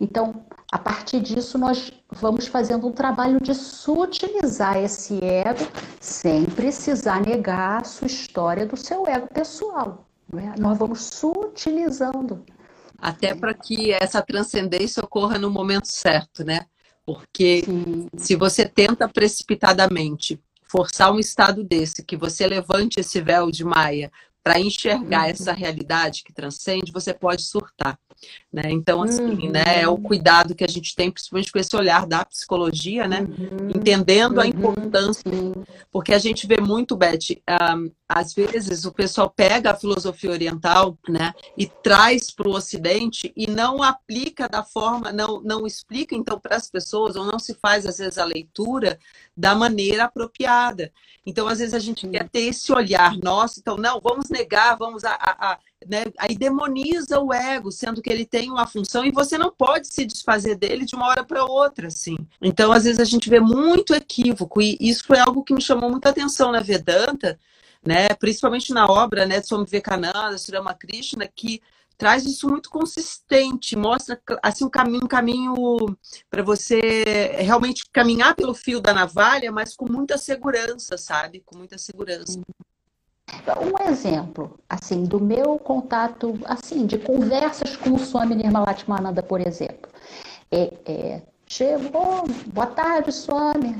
[0.00, 5.66] Então, a partir disso, nós vamos fazendo um trabalho de sutilizar esse ego
[6.00, 10.06] sem precisar negar a sua história do seu ego pessoal.
[10.34, 10.58] É?
[10.58, 12.44] Nós vamos sutilizando.
[12.96, 16.60] Até para que essa transcendência ocorra no momento certo, né?
[17.04, 18.06] Porque Sim.
[18.16, 20.40] se você tenta precipitadamente
[20.72, 24.10] forçar um estado desse, que você levante esse véu de Maia
[24.42, 25.30] para enxergar uhum.
[25.30, 27.98] essa realidade que transcende, você pode surtar.
[28.52, 28.64] Né?
[28.66, 29.50] Então, assim, uhum.
[29.50, 33.20] né, é o cuidado que a gente tem, principalmente com esse olhar da psicologia, né?
[33.22, 33.70] Uhum.
[33.74, 34.48] Entendendo a uhum.
[34.48, 35.24] importância.
[35.90, 37.40] Porque a gente vê muito, Beth,
[37.76, 43.32] um, às vezes o pessoal pega a filosofia oriental, né, e traz para o Ocidente
[43.34, 47.54] e não aplica da forma, não, não explica então para as pessoas, ou não se
[47.54, 48.98] faz às vezes a leitura
[49.36, 50.92] da maneira apropriada.
[51.24, 55.04] Então, às vezes a gente quer ter esse olhar nosso, então, não, vamos negar, vamos
[55.04, 56.04] a, a, a né?
[56.18, 60.04] Aí demoniza o ego, sendo que ele tem uma função e você não pode se
[60.04, 62.16] desfazer dele de uma hora para outra, assim.
[62.40, 65.90] Então, às vezes a gente vê muito equívoco e isso foi algo que me chamou
[65.90, 67.38] muita atenção na Vedanta,
[67.84, 68.08] né?
[68.10, 71.60] Principalmente na obra, né, de Swami Vivekananda, Sri Ramakrishna, que
[71.98, 75.54] traz isso muito consistente, mostra assim um caminho, um caminho
[76.28, 77.02] para você
[77.38, 81.42] realmente caminhar pelo fio da navalha, mas com muita segurança, sabe?
[81.44, 82.40] Com muita segurança.
[83.60, 89.90] Um exemplo, assim, do meu contato, assim, de conversas com o Swami Nirmalatmananda, por exemplo.
[90.50, 93.76] É, é, chegou, boa tarde, Swami.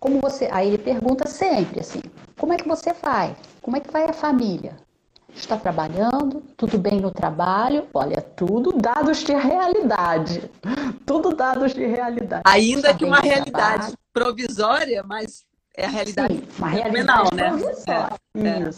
[0.00, 0.48] Como você?
[0.52, 2.00] Aí ele pergunta sempre assim:
[2.36, 3.36] como é que você vai?
[3.62, 4.76] Como é que vai a família?
[5.34, 6.42] Está trabalhando?
[6.56, 7.86] Tudo bem no trabalho?
[7.94, 10.50] Olha, tudo dados de realidade.
[11.06, 12.42] Tudo dados de realidade.
[12.44, 13.98] Ainda Está que uma realidade trabalho.
[14.12, 15.44] provisória, mas
[15.78, 17.48] é a realidade Sim, uma realidade né?
[17.48, 18.16] provisória.
[18.36, 18.48] É.
[18.48, 18.70] É.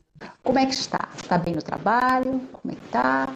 [0.42, 1.08] Como é que está?
[1.16, 2.40] Está bem no trabalho?
[2.52, 3.28] Como é que está?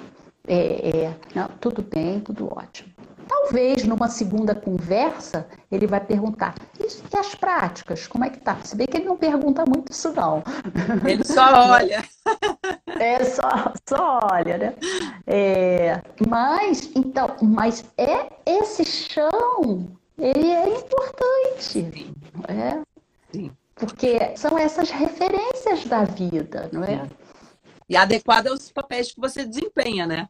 [0.46, 2.92] É, é, não, tudo bem, tudo ótimo.
[3.26, 8.06] Talvez numa segunda conversa ele vai perguntar: e as práticas?
[8.06, 8.58] Como é que tá?
[8.62, 10.42] Se bem que ele não pergunta muito isso, não.
[11.08, 12.04] Ele só olha.
[12.96, 14.74] É, só, só olha, né?
[15.26, 21.60] É, mas, então, mas é esse chão, ele é importante.
[21.60, 22.14] Sim.
[22.46, 22.93] É?
[23.34, 23.50] Sim.
[23.74, 27.08] Porque são essas referências da vida, não é?
[27.88, 30.28] E adequado aos papéis que você desempenha, né?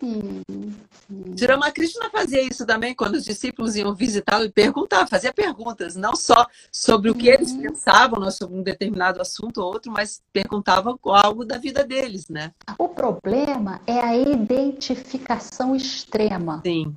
[0.00, 1.46] Sim, sim.
[1.46, 6.46] Ramakrishna fazia isso também quando os discípulos iam visitá-lo e perguntar, fazia perguntas, não só
[6.70, 7.62] sobre o que eles uhum.
[7.62, 12.52] pensavam né, sobre um determinado assunto ou outro, mas perguntava algo da vida deles, né?
[12.78, 16.62] O problema é a identificação extrema.
[16.64, 16.96] Sim.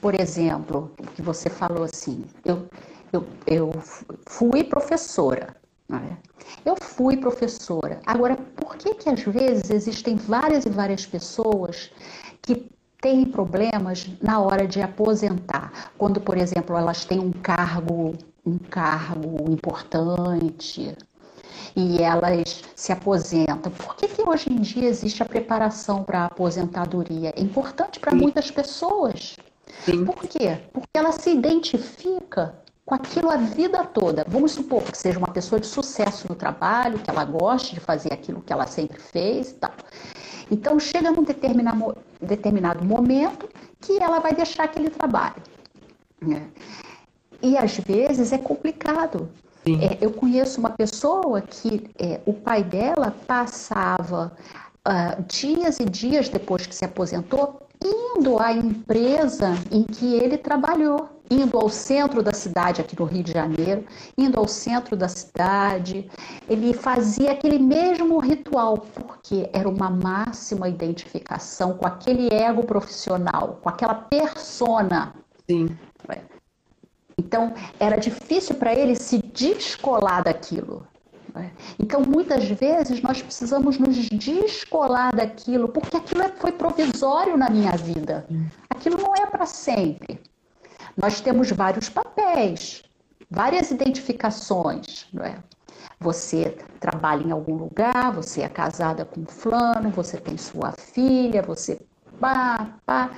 [0.00, 2.68] Por exemplo, o que você falou assim, eu,
[3.12, 3.72] eu, eu
[4.26, 5.56] fui professora,
[5.90, 6.16] é?
[6.64, 8.00] Eu fui professora.
[8.04, 11.90] Agora, por que que às vezes existem várias e várias pessoas
[12.42, 15.92] que têm problemas na hora de aposentar?
[15.96, 20.94] Quando, por exemplo, elas têm um cargo, um cargo importante
[21.74, 23.72] e elas se aposentam.
[23.72, 27.32] Por que, que hoje em dia existe a preparação para a aposentadoria?
[27.34, 29.36] É importante para muitas pessoas.
[29.84, 30.04] Sim.
[30.04, 30.58] Por quê?
[30.70, 32.54] Porque ela se identifica
[32.88, 34.24] com aquilo a vida toda.
[34.26, 38.10] Vamos supor que seja uma pessoa de sucesso no trabalho, que ela goste de fazer
[38.10, 39.72] aquilo que ela sempre fez e tal.
[40.50, 43.46] Então chega num determinado, determinado momento
[43.78, 45.42] que ela vai deixar aquele trabalho.
[46.18, 46.48] Né?
[47.42, 49.28] E às vezes é complicado.
[49.66, 54.32] É, eu conheço uma pessoa que é, o pai dela passava
[54.78, 61.17] uh, dias e dias depois que se aposentou indo à empresa em que ele trabalhou
[61.30, 63.84] indo ao centro da cidade, aqui no Rio de Janeiro,
[64.16, 66.10] indo ao centro da cidade.
[66.48, 73.68] Ele fazia aquele mesmo ritual, porque era uma máxima identificação com aquele ego profissional, com
[73.68, 75.14] aquela persona.
[75.48, 75.76] Sim.
[77.16, 80.86] Então, era difícil para ele se descolar daquilo.
[81.78, 88.26] Então, muitas vezes, nós precisamos nos descolar daquilo, porque aquilo foi provisório na minha vida.
[88.70, 90.20] Aquilo não é para sempre.
[91.00, 92.82] Nós temos vários papéis,
[93.30, 95.38] várias identificações, não é?
[96.00, 101.80] Você trabalha em algum lugar, você é casada com fulano, você tem sua filha, você
[102.20, 103.10] pá, pá.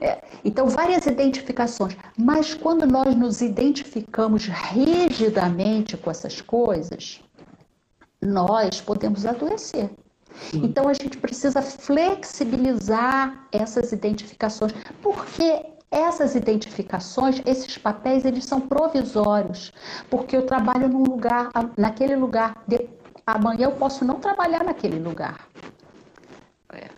[0.00, 0.22] É.
[0.44, 1.96] Então, várias identificações.
[2.18, 7.22] Mas quando nós nos identificamos rigidamente com essas coisas,
[8.20, 9.90] nós podemos adoecer.
[10.52, 14.72] Então, a gente precisa flexibilizar essas identificações,
[15.02, 19.72] porque essas identificações, esses papéis, eles são provisórios,
[20.10, 22.88] porque eu trabalho num lugar, naquele lugar, de,
[23.26, 25.48] amanhã eu posso não trabalhar naquele lugar.
[26.72, 26.88] É.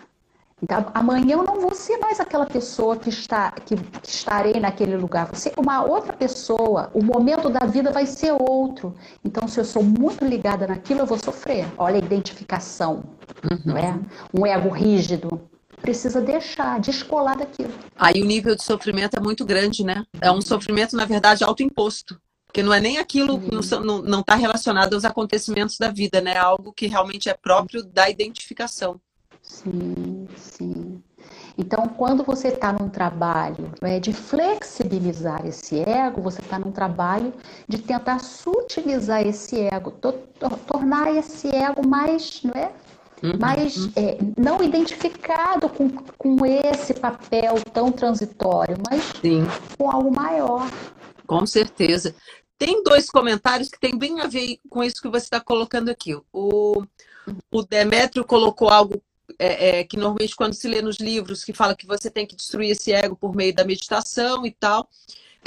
[0.61, 4.97] Então, amanhã eu não vou ser mais aquela pessoa que, está, que, que estarei naquele
[4.97, 5.33] lugar.
[5.37, 6.91] Ser uma outra pessoa.
[6.93, 8.93] O momento da vida vai ser outro.
[9.25, 11.65] Então, se eu sou muito ligada naquilo, eu vou sofrer.
[11.79, 13.05] Olha a identificação,
[13.49, 13.59] uhum.
[13.65, 14.01] não é?
[14.37, 15.49] Um ego rígido
[15.81, 17.73] precisa deixar, descolar daquilo.
[17.97, 20.05] Aí o nível de sofrimento é muito grande, né?
[20.21, 22.21] É um sofrimento, na verdade, autoimposto.
[22.47, 24.03] Porque não é nem aquilo, uhum.
[24.05, 26.33] não está relacionado aos acontecimentos da vida, né?
[26.33, 28.99] É algo que realmente é próprio da identificação.
[29.43, 31.03] Sim, sim.
[31.57, 37.35] Então, quando você está num trabalho né, de flexibilizar esse ego, você está num trabalho
[37.67, 40.13] de tentar sutilizar esse ego, to
[40.67, 42.71] tornar esse ego mais não é,
[43.23, 43.33] Uhum.
[43.41, 49.45] mas é, não identificado com, com esse papel tão transitório, mas Sim.
[49.77, 50.71] com algo maior.
[51.27, 52.15] Com certeza.
[52.57, 56.17] Tem dois comentários que tem bem a ver com isso que você está colocando aqui.
[56.33, 56.83] O,
[57.53, 59.01] o Demétrio colocou algo
[59.39, 62.35] é, é, que normalmente quando se lê nos livros, que fala que você tem que
[62.37, 64.89] destruir esse ego por meio da meditação e tal.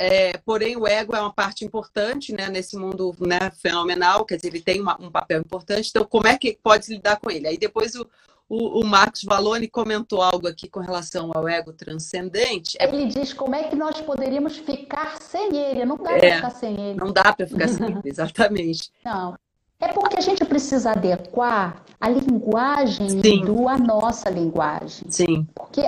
[0.04, 4.48] É, porém, o ego é uma parte importante né, nesse mundo né, fenomenal, quer dizer,
[4.48, 5.90] ele tem uma, um papel importante.
[5.92, 7.48] Então, como é que pode lidar com ele?
[7.48, 8.08] Aí depois o,
[8.50, 12.76] o, o Marcos Valone comentou algo aqui com relação ao ego transcendente.
[12.80, 15.86] É ele diz como é que nós poderíamos ficar sem ele.
[15.86, 17.00] Não dá é, para ficar sem ele.
[17.00, 18.92] Não dá para ficar sem ele, exatamente.
[19.06, 19.38] Não.
[19.80, 23.46] É porque a gente precisa adequar a linguagem Sim.
[23.46, 25.06] do a nossa linguagem.
[25.12, 25.48] Sim.
[25.54, 25.82] Porque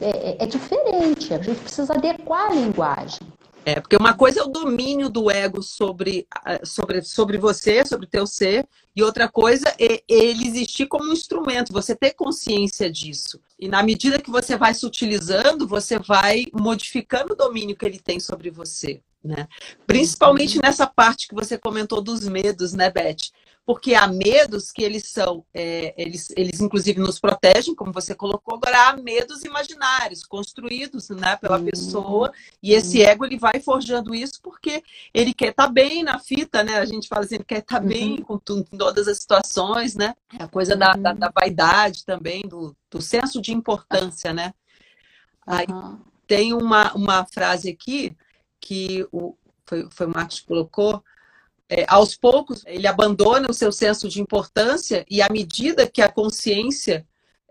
[0.00, 3.26] é, é, diferente, a gente precisa adequar a linguagem.
[3.64, 6.28] É, porque uma coisa é o domínio do ego sobre,
[6.62, 11.12] sobre, sobre você, sobre o teu ser, e outra coisa é ele existir como um
[11.12, 13.40] instrumento, você ter consciência disso.
[13.58, 17.98] E na medida que você vai se utilizando, você vai modificando o domínio que ele
[17.98, 19.02] tem sobre você.
[19.22, 19.48] Né?
[19.84, 23.32] Principalmente nessa parte que você comentou dos medos, né, Beth?
[23.66, 28.54] Porque há medos que eles são, é, eles, eles inclusive nos protegem, como você colocou,
[28.54, 31.64] agora há medos imaginários, construídos né, pela uhum.
[31.64, 36.20] pessoa, e esse ego ele vai forjando isso porque ele quer estar tá bem na
[36.20, 36.76] fita, né?
[36.76, 37.88] A gente fala assim, ele quer estar tá uhum.
[37.88, 40.14] bem com, com, todas as situações, né?
[40.38, 44.54] É a coisa da, da, da, vaidade também, do, do senso de importância, né?
[45.44, 45.66] Aí
[46.24, 48.16] tem uma, uma frase aqui
[48.60, 51.02] que o, foi, foi o Marcos que colocou,
[51.68, 56.10] é, aos poucos, ele abandona o seu senso de importância e à medida que a
[56.10, 57.06] consciência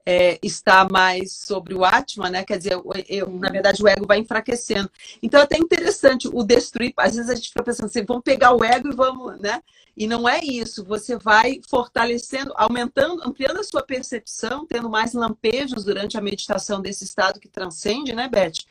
[0.05, 2.43] é, está mais sobre o Atma, né?
[2.43, 4.89] Quer dizer, eu, na verdade, o ego vai enfraquecendo.
[5.21, 6.93] Então, é até interessante o destruir.
[6.95, 9.61] Às vezes a gente fica pensando assim, vamos pegar o ego e vamos, né?
[9.97, 10.85] E não é isso.
[10.85, 17.03] Você vai fortalecendo, aumentando, ampliando a sua percepção, tendo mais lampejos durante a meditação desse
[17.03, 18.63] estado que transcende, né, Beth?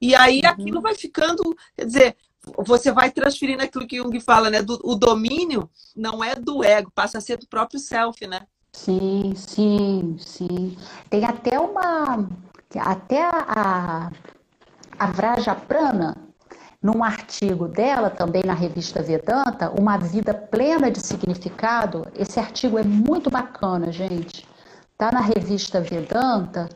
[0.00, 0.50] E aí uhum.
[0.50, 2.16] aquilo vai ficando, quer dizer,
[2.56, 4.62] você vai transferindo aquilo que Jung fala, né?
[4.62, 8.40] Do, o domínio não é do ego, passa a ser do próprio self, né?
[8.72, 10.76] Sim, sim, sim.
[11.08, 12.28] Tem até uma.
[12.78, 14.10] Até a,
[14.98, 16.16] a Vraja Prana,
[16.82, 22.06] num artigo dela, também na revista Vedanta, Uma Vida Plena de Significado.
[22.14, 24.46] Esse artigo é muito bacana, gente.
[24.98, 26.68] Tá na revista Vedanta.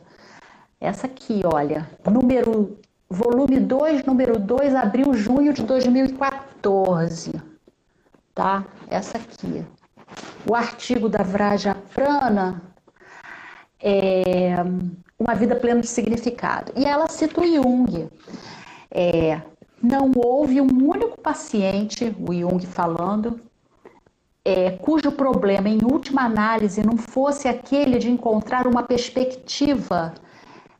[0.79, 2.79] Essa aqui, olha, número
[3.11, 7.33] volume 2, número 2, abril, junho de 2014.
[8.33, 8.63] Tá?
[8.87, 9.65] Essa aqui.
[10.49, 12.61] O artigo da Vraja Prana
[13.79, 14.55] é
[15.19, 16.71] Uma Vida Plena de Significado.
[16.75, 18.09] E ela cita o Jung.
[18.89, 19.41] É,
[19.83, 23.41] não houve um único paciente, o Jung falando,
[24.45, 30.13] é, cujo problema, em última análise, não fosse aquele de encontrar uma perspectiva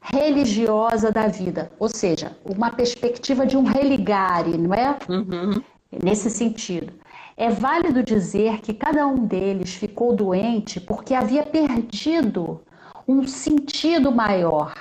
[0.02, 4.98] religiosa da vida, ou seja, uma perspectiva de um religare, não é?
[5.08, 5.62] Uhum.
[6.04, 6.94] Nesse sentido.
[7.38, 12.62] É válido dizer que cada um deles ficou doente porque havia perdido
[13.08, 14.74] um sentido maior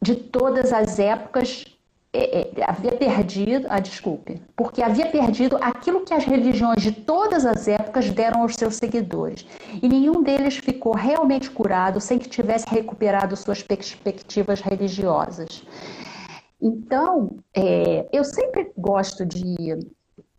[0.00, 1.64] de todas as épocas
[2.18, 7.46] é, é, havia perdido, ah, desculpe, porque havia perdido aquilo que as religiões de todas
[7.46, 9.46] as épocas deram aos seus seguidores.
[9.80, 15.62] E nenhum deles ficou realmente curado sem que tivesse recuperado suas perspectivas religiosas.
[16.60, 19.78] Então, é, eu sempre gosto de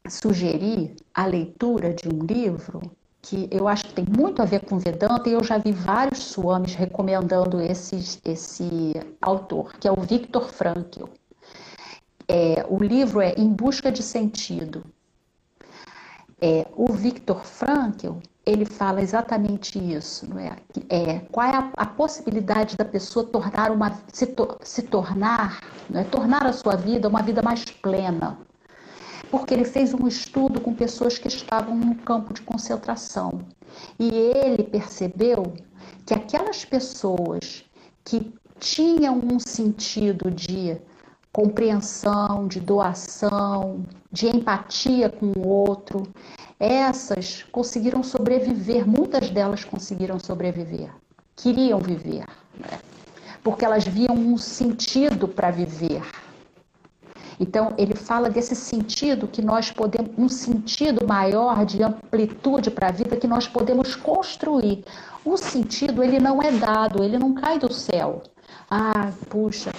[0.10, 2.82] sugerir a leitura de um livro
[3.22, 6.20] que eu acho que tem muito a ver com Vedanta e eu já vi vários
[6.20, 11.06] swamis recomendando esse, esse autor, que é o Viktor Frankl.
[12.32, 14.86] É, o livro é Em Busca de Sentido.
[16.40, 20.56] É, o Viktor Frankl ele fala exatamente isso, não é?
[20.90, 25.60] é qual é a, a, possibilidade da pessoa tornar uma se, to, se tornar,
[25.94, 26.04] é?
[26.04, 28.38] tornar a sua vida uma vida mais plena?
[29.30, 33.42] Porque ele fez um estudo com pessoas que estavam num campo de concentração
[34.00, 35.54] e ele percebeu
[36.06, 37.66] que aquelas pessoas
[38.04, 40.80] que tinham um sentido de
[41.32, 46.04] compreensão, de doação, de empatia com o outro,
[46.60, 50.92] essas conseguiram sobreviver, muitas delas conseguiram sobreviver,
[51.36, 52.26] queriam viver,
[52.58, 52.80] né?
[53.44, 56.02] porque elas viam um sentido para viver.
[57.40, 62.92] Então, ele fala desse sentido que nós podemos, um sentido maior de amplitude para a
[62.92, 64.84] vida que nós podemos construir.
[65.24, 68.24] O sentido, ele não é dado, ele não cai do céu.
[68.70, 69.72] Ah, puxa,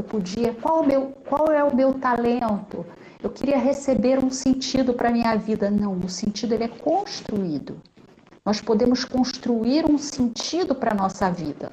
[0.00, 2.86] eu podia, qual, o meu, qual é o meu talento?
[3.22, 5.70] Eu queria receber um sentido para a minha vida.
[5.70, 7.76] Não, o sentido ele é construído.
[8.44, 11.70] Nós podemos construir um sentido para a nossa vida,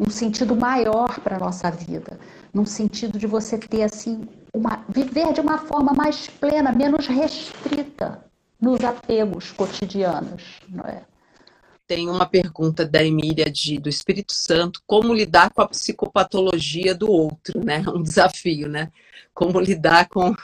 [0.00, 2.18] um sentido maior para a nossa vida,
[2.54, 8.24] num sentido de você ter assim, uma, viver de uma forma mais plena, menos restrita
[8.58, 11.02] nos apegos cotidianos, não é?
[11.88, 17.10] Tem uma pergunta da Emília de, do Espírito Santo, como lidar com a psicopatologia do
[17.10, 17.82] outro, né?
[17.88, 18.92] Um desafio, né?
[19.34, 20.34] Como lidar com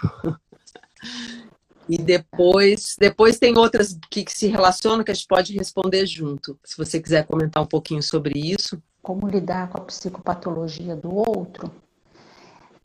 [1.87, 6.59] E depois, depois tem outras que, que, se relacionam que a gente pode responder junto.
[6.65, 8.83] Se você quiser comentar um pouquinho sobre isso.
[9.03, 11.71] Como lidar com a psicopatologia do outro?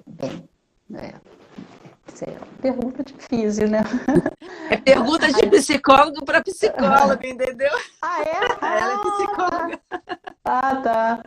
[0.05, 0.43] Bem,
[0.95, 1.13] é,
[2.27, 3.83] uma pergunta difícil, né?
[4.69, 7.71] É pergunta de psicólogo para psicólogo, entendeu?
[8.01, 8.37] Ah, é?
[8.61, 9.79] Ela é psicóloga.
[10.45, 11.23] Ah, tá.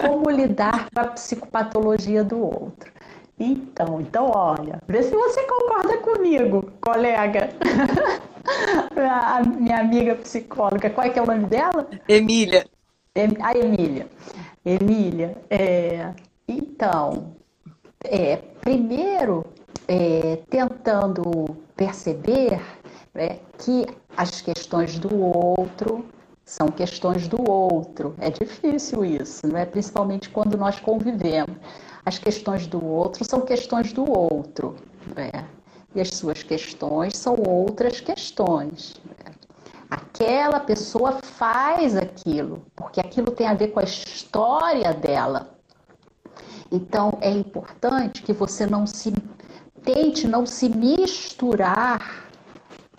[0.00, 2.92] Como lidar com a psicopatologia do outro?
[3.38, 7.50] Então, então olha, vê se você concorda comigo, colega.
[8.96, 11.88] a minha amiga psicóloga, qual é que é o nome dela?
[12.08, 12.66] Emília.
[13.42, 14.06] A Emília.
[14.64, 16.12] Emília, é,
[16.48, 17.36] então,
[18.04, 19.44] é, primeiro,
[19.88, 22.60] é, tentando perceber
[23.14, 23.86] é, que
[24.16, 26.04] as questões do outro
[26.44, 28.14] são questões do outro.
[28.18, 29.66] É difícil isso, não é?
[29.66, 31.56] Principalmente quando nós convivemos.
[32.04, 34.76] As questões do outro são questões do outro,
[35.16, 35.44] é?
[35.92, 38.94] e as suas questões são outras questões.
[39.24, 39.32] É?
[39.90, 45.55] Aquela pessoa faz aquilo, porque aquilo tem a ver com a história dela.
[46.70, 49.12] Então é importante que você não se
[49.86, 52.26] tente não se misturar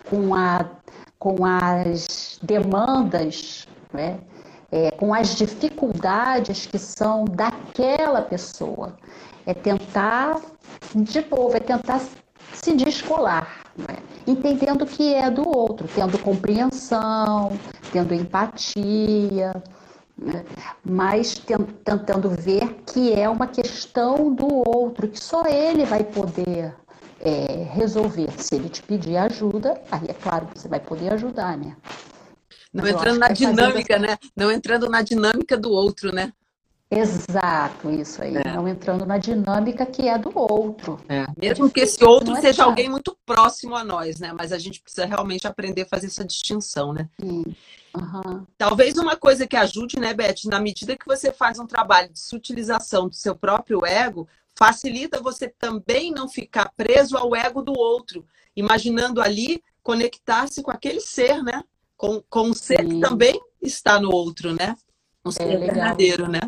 [0.08, 0.64] com, a,
[1.18, 4.18] com as demandas, né?
[4.70, 8.96] É, com as dificuldades que são daquela pessoa.
[9.46, 10.40] É tentar,
[10.94, 12.02] de novo, é tentar
[12.52, 13.96] se descolar, né?
[14.26, 17.58] entendendo que é do outro, tendo compreensão,
[17.90, 19.54] tendo empatia?
[20.84, 21.34] Mas
[21.84, 26.74] tentando ver que é uma questão do outro, que só ele vai poder
[27.20, 28.30] é, resolver.
[28.36, 31.76] Se ele te pedir ajuda, aí é claro que você vai poder ajudar, né?
[32.72, 34.18] Não Mas entrando na dinâmica, né?
[34.36, 36.32] Não entrando na dinâmica do outro, né?
[36.90, 38.36] Exato, isso aí.
[38.36, 38.52] É.
[38.54, 40.98] Não entrando na dinâmica que é do outro.
[41.08, 41.26] É.
[41.36, 44.32] Mesmo que esse outro é seja alguém muito próximo a nós, né?
[44.36, 47.08] Mas a gente precisa realmente aprender a fazer essa distinção, né?
[47.20, 47.44] Sim.
[47.98, 48.46] Uhum.
[48.56, 52.20] Talvez uma coisa que ajude, né, Beth, na medida que você faz um trabalho de
[52.20, 58.24] sutilização do seu próprio ego, facilita você também não ficar preso ao ego do outro,
[58.56, 61.62] imaginando ali conectar-se com aquele ser, né?
[61.96, 62.88] Com, com um ser Sim.
[62.88, 64.76] que também está no outro, né?
[65.24, 66.40] Um ser é verdadeiro, né?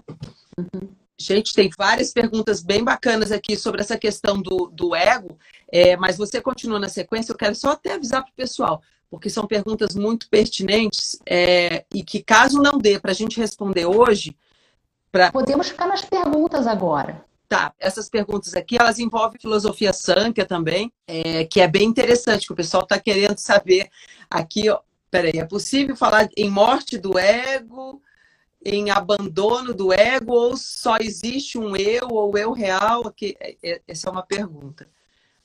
[0.57, 0.88] Uhum.
[1.18, 5.38] Gente, tem várias perguntas bem bacanas aqui sobre essa questão do, do ego,
[5.70, 7.32] é, mas você continua na sequência.
[7.32, 12.04] Eu quero só até avisar para o pessoal, porque são perguntas muito pertinentes é, e
[12.04, 14.36] que, caso não dê para a gente responder hoje.
[15.11, 15.32] Pra...
[15.32, 17.24] Podemos ficar nas perguntas agora.
[17.48, 22.52] Tá, essas perguntas aqui, elas envolvem filosofia Sankhya também, é, que é bem interessante, que
[22.52, 23.90] o pessoal está querendo saber
[24.30, 24.78] aqui, ó,
[25.11, 28.00] peraí, é possível falar em morte do ego,
[28.64, 33.08] em abandono do ego, ou só existe um eu ou eu real?
[33.08, 34.86] Aqui, é, é, essa é uma pergunta.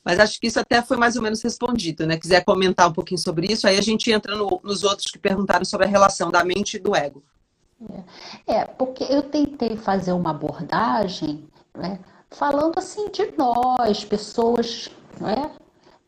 [0.06, 2.18] Mas acho que isso até foi mais ou menos respondido, né?
[2.18, 5.66] Quiser comentar um pouquinho sobre isso, aí a gente entra no, nos outros que perguntaram
[5.66, 7.24] sobre a relação da mente e do ego.
[8.48, 11.44] É, é porque eu tentei fazer uma abordagem
[11.76, 12.00] né?
[12.30, 14.90] falando assim de nós, pessoas,
[15.22, 15.50] é?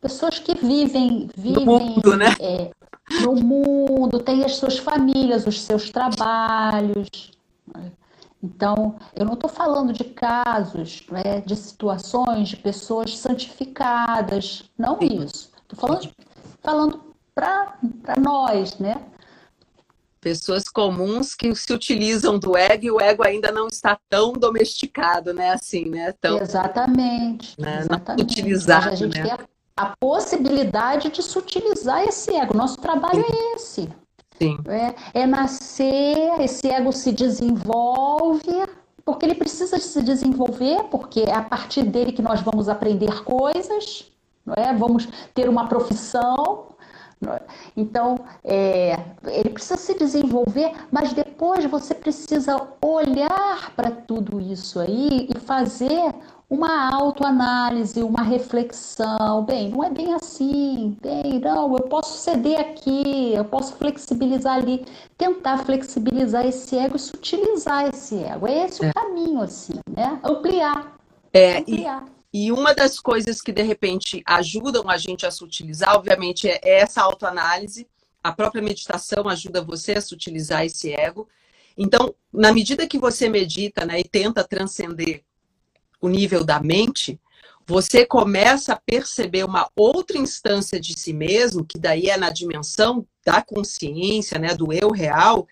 [0.00, 2.36] pessoas que vivem, vivem no mundo, né?
[2.40, 2.70] É,
[3.22, 7.32] no mundo, têm as suas famílias, os seus trabalhos.
[7.74, 7.92] Né?
[8.42, 15.50] Então, eu não estou falando de casos, né, de situações de pessoas santificadas, não isso.
[15.62, 16.10] Estou falando,
[16.62, 17.76] falando para
[18.20, 19.04] nós, né?
[20.20, 25.32] pessoas comuns que se utilizam do ego e o ego ainda não está tão domesticado,
[25.32, 25.50] né?
[25.50, 26.12] Assim, né?
[26.20, 27.58] Tão, exatamente.
[27.58, 27.80] Né?
[27.80, 28.18] exatamente.
[28.18, 29.22] Não utilizado, a gente né?
[29.22, 29.38] tem a,
[29.76, 32.56] a, possibilidade de se utilizar esse ego.
[32.56, 33.88] Nosso trabalho é esse.
[34.38, 34.58] Sim.
[34.66, 38.66] É, é nascer, esse ego se desenvolve,
[39.04, 44.10] porque ele precisa se desenvolver, porque é a partir dele que nós vamos aprender coisas,
[44.46, 44.72] não é?
[44.72, 46.68] vamos ter uma profissão,
[47.76, 55.28] então, é, ele precisa se desenvolver, mas depois você precisa olhar para tudo isso aí
[55.34, 56.14] e fazer
[56.48, 59.44] uma autoanálise, uma reflexão.
[59.44, 60.96] Bem, não é bem assim.
[61.00, 64.84] Bem, não, eu posso ceder aqui, eu posso flexibilizar ali,
[65.16, 68.46] tentar flexibilizar esse ego e sutilizar esse ego.
[68.46, 68.90] É esse é.
[68.90, 70.18] o caminho, assim, né?
[70.24, 70.96] Ampliar.
[71.32, 72.04] É, ampliar.
[72.06, 76.80] E e uma das coisas que, de repente, ajudam a gente a sutilizar, obviamente, é
[76.80, 77.88] essa autoanálise.
[78.22, 81.26] A própria meditação ajuda você a sutilizar esse ego.
[81.76, 85.24] Então, na medida que você medita né, e tenta transcender
[86.00, 87.20] o nível da mente,
[87.66, 93.06] você começa a perceber uma outra instância de si mesmo, que daí é na dimensão
[93.24, 95.46] da consciência, né, do eu real,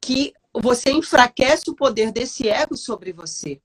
[0.00, 3.60] que você enfraquece o poder desse ego sobre você.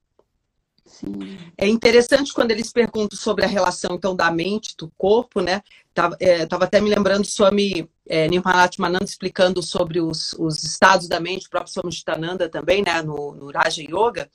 [0.86, 1.38] Sim.
[1.57, 5.61] É interessante quando eles perguntam sobre a relação então da mente, do corpo, né?
[5.93, 11.07] Tava, é, tava até me lembrando do Swami é, Nirmalatmananda explicando sobre os, os estados
[11.07, 13.01] da mente, o próprio Swami Chitananda também, né?
[13.01, 14.29] No, no Raja Yoga.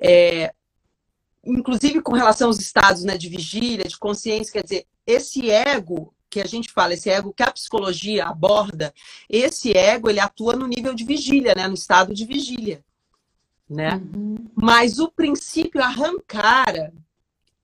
[0.00, 0.52] É,
[1.44, 6.40] inclusive com relação aos estados né, de vigília, de consciência, quer dizer, esse ego que
[6.40, 8.92] a gente fala, esse ego que a psicologia aborda,
[9.28, 11.68] esse ego ele atua no nível de vigília, né?
[11.68, 12.82] No estado de vigília
[13.72, 14.00] né?
[14.14, 14.36] Uhum.
[14.54, 16.92] Mas o princípio arrancara,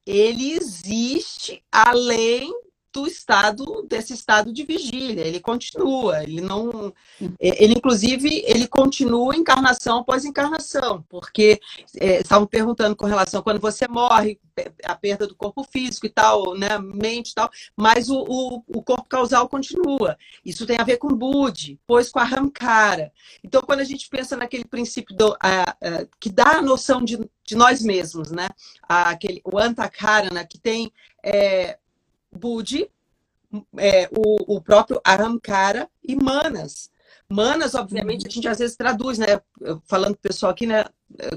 [0.06, 2.52] ele existe além
[2.92, 5.22] do estado desse estado de vigília.
[5.22, 6.92] Ele continua, ele não,
[7.38, 11.60] ele inclusive ele continua encarnação após encarnação, porque
[11.98, 14.40] é, estavam perguntando com relação a quando você morre,
[14.84, 18.82] a perda do corpo físico e tal, né, mente e tal, mas o, o, o
[18.82, 20.16] corpo causal continua.
[20.44, 23.12] Isso tem a ver com Budi, pois com a Ramkara.
[23.44, 25.76] Então, quando a gente pensa naquele princípio do, a, a,
[26.18, 28.48] que dá a noção de, de nós mesmos, né,
[28.88, 31.78] aquele, o Antakarana, que tem é,
[32.38, 32.88] Budi,
[33.76, 36.90] é, o, o próprio Aramkara e Manas.
[37.28, 39.40] Manas, obviamente, a gente às vezes traduz, né?
[39.86, 40.84] Falando pessoal aqui, né?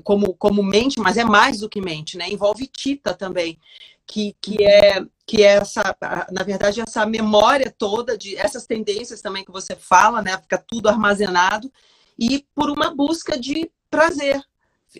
[0.03, 2.29] Como, como mente, mas é mais do que mente, né?
[2.29, 3.59] Envolve Tita também,
[4.05, 5.95] que, que é que é essa,
[6.29, 10.37] na verdade, essa memória toda de essas tendências também que você fala, né?
[10.37, 11.71] Fica tudo armazenado
[12.19, 14.43] e por uma busca de prazer,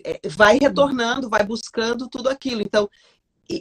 [0.02, 2.62] é, vai retornando, vai buscando tudo aquilo.
[2.62, 2.88] Então,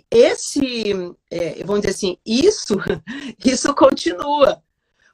[0.10, 0.94] esse,
[1.30, 2.76] é, vamos dizer assim, isso,
[3.44, 4.62] isso continua.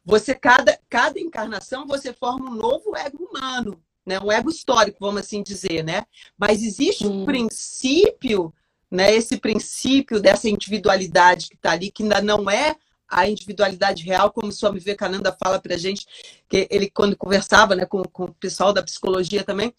[0.05, 4.19] Você, cada, cada encarnação, você forma um novo ego humano, né?
[4.19, 6.05] um ego histórico, vamos assim dizer, né?
[6.37, 8.53] Mas existe um princípio,
[8.89, 9.13] né?
[9.13, 12.75] esse princípio dessa individualidade que está ali, que ainda não é
[13.09, 16.05] a individualidade real, como o Swami Vivekananda fala para gente,
[16.49, 19.73] que ele, quando conversava né, com, com o pessoal da psicologia também,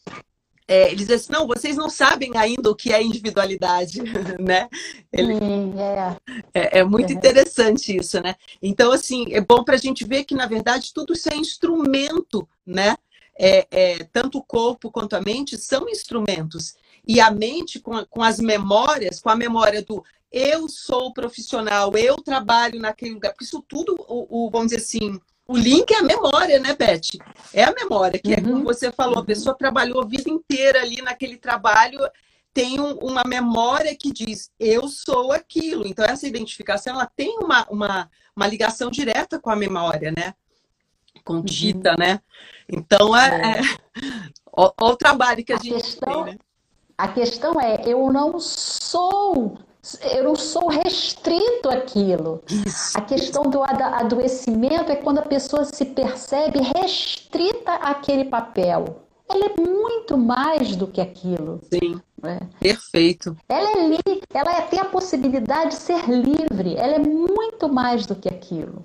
[0.68, 4.02] é, ele diz assim, não, vocês não sabem ainda o que é individualidade,
[4.38, 4.68] né?
[5.10, 5.34] Ele,
[5.80, 6.16] é.
[6.52, 6.84] É, é.
[6.84, 8.34] muito interessante isso, né?
[8.60, 12.46] Então, assim, é bom para a gente ver que, na verdade, tudo isso é instrumento,
[12.66, 12.96] né?
[13.40, 16.74] É, é, tanto o corpo quanto a mente são instrumentos.
[17.06, 22.16] E a mente, com, com as memórias, com a memória do eu sou profissional, eu
[22.16, 26.02] trabalho naquele lugar, porque isso tudo, o, o vamos dizer assim, o link é a
[26.02, 27.18] memória, né, Beth?
[27.54, 28.34] É a memória, que uhum.
[28.34, 28.64] é como uhum.
[28.64, 31.98] você falou, a pessoa trabalhou a vida inteira ali naquele trabalho,
[32.52, 35.86] tem um, uma memória que diz, eu sou aquilo.
[35.86, 40.34] Então, essa identificação, ela tem uma, uma, uma ligação direta com a memória, né?
[41.24, 41.96] Com Tita, uhum.
[41.98, 42.20] né?
[42.68, 43.60] Então, é, é.
[43.60, 43.62] é...
[44.54, 46.38] O, o, trabalho que a, a gente questão, tem, né?
[46.98, 49.56] A questão é, eu não sou
[50.12, 52.42] eu não sou restrito àquilo.
[52.66, 52.96] Isso.
[52.96, 59.02] A questão do adoecimento é quando a pessoa se percebe restrita àquele papel.
[59.28, 61.60] Ela é muito mais do que aquilo.
[61.72, 62.00] Sim.
[62.24, 62.40] É.
[62.58, 63.36] Perfeito.
[63.48, 66.74] Ela é li ela é, tem a possibilidade de ser livre.
[66.76, 68.84] Ela é muito mais do que aquilo.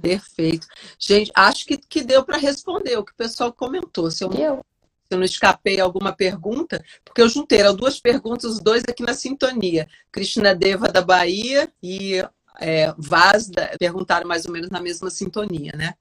[0.00, 0.66] Perfeito.
[0.98, 4.10] Gente, acho que, que deu para responder o que o pessoal comentou.
[4.10, 4.64] Se eu, deu
[5.08, 9.02] se eu não escapei alguma pergunta, porque eu juntei, eram duas perguntas, os dois aqui
[9.02, 9.88] na sintonia.
[10.10, 12.24] Cristina Deva da Bahia e
[12.60, 15.94] é, Vaz da, perguntaram mais ou menos na mesma sintonia, né?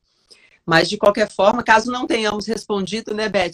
[0.66, 3.54] Mas, de qualquer forma, caso não tenhamos respondido, né, Beth?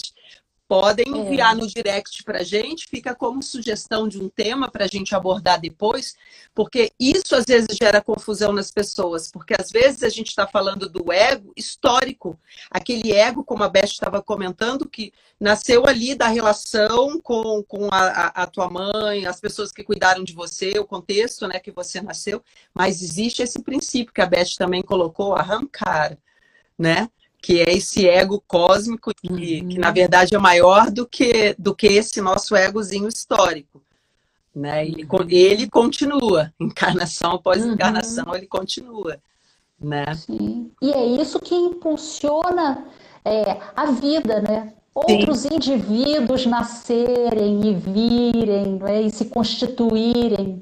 [0.72, 1.18] Podem é.
[1.18, 1.60] enviar é.
[1.60, 5.60] no direct para a gente, fica como sugestão de um tema para a gente abordar
[5.60, 6.16] depois,
[6.56, 10.88] porque isso às vezes gera confusão nas pessoas, porque às vezes a gente está falando
[10.88, 17.20] do ego histórico, aquele ego, como a Beth estava comentando, que nasceu ali da relação
[17.20, 21.50] com, com a, a, a, tua mãe, as pessoas que cuidaram de você, o contexto
[21.50, 22.42] né, que você nasceu,
[22.74, 26.18] mas existe esse princípio que a Beth também colocou, arrancar,
[26.80, 27.10] né?
[27.42, 29.70] Que é esse ego cósmico, que, uhum.
[29.70, 33.82] que, na verdade é maior do que, do que esse nosso egozinho histórico.
[34.56, 34.86] Né?
[34.86, 35.26] Ele, uhum.
[35.28, 37.74] ele continua, encarnação após uhum.
[37.74, 39.18] encarnação, ele continua.
[39.80, 40.14] Né?
[40.14, 40.72] Sim.
[40.80, 42.86] E é isso que impulsiona
[43.26, 44.74] é, a vida, né?
[44.94, 45.56] Outros Sim.
[45.56, 49.02] indivíduos nascerem e virem né?
[49.04, 50.62] e se constituírem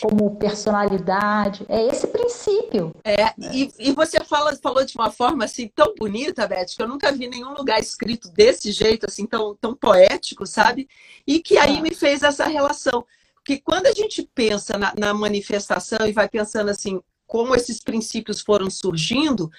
[0.00, 1.64] como personalidade.
[1.68, 2.94] É esse princípio.
[3.04, 6.88] É, e, e você fala, falou de uma forma assim tão bonita, Beth, que eu
[6.88, 10.88] nunca vi nenhum lugar escrito desse jeito, assim, tão, tão poético, sabe?
[11.26, 13.04] E que aí me fez essa relação.
[13.34, 17.00] Porque quando a gente pensa na, na manifestação e vai pensando assim,
[17.32, 19.50] como esses princípios foram surgindo.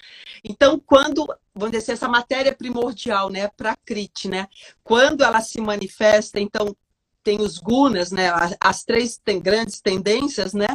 [0.43, 4.47] Então, quando, vamos dizer assim, essa matéria primordial, né, para a Crite, né,
[4.83, 6.75] quando ela se manifesta, então
[7.23, 8.29] tem os gunas, né?
[8.59, 10.67] As três tem grandes tendências, né?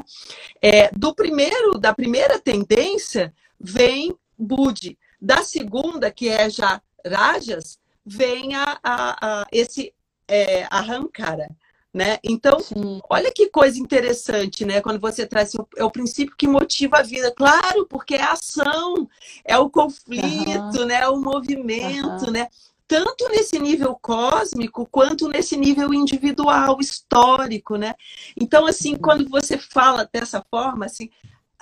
[0.63, 4.99] É, do primeiro, da primeira tendência vem Budi.
[5.21, 9.93] Da segunda, que é já Rajas, vem a, a, a esse
[10.27, 11.49] é, Ahankara.
[11.93, 12.19] Né?
[12.23, 13.01] Então, Sim.
[13.09, 14.81] olha que coisa interessante, né?
[14.81, 18.33] Quando você traz assim, é o princípio que motiva a vida, claro, porque é a
[18.33, 19.09] ação,
[19.43, 20.85] é o conflito, uhum.
[20.85, 21.01] né?
[21.01, 22.31] É o movimento, uhum.
[22.31, 22.49] né?
[22.89, 27.95] Tanto nesse nível cósmico quanto nesse nível individual, histórico, né?
[28.35, 31.11] Então, assim, quando você fala dessa forma, assim,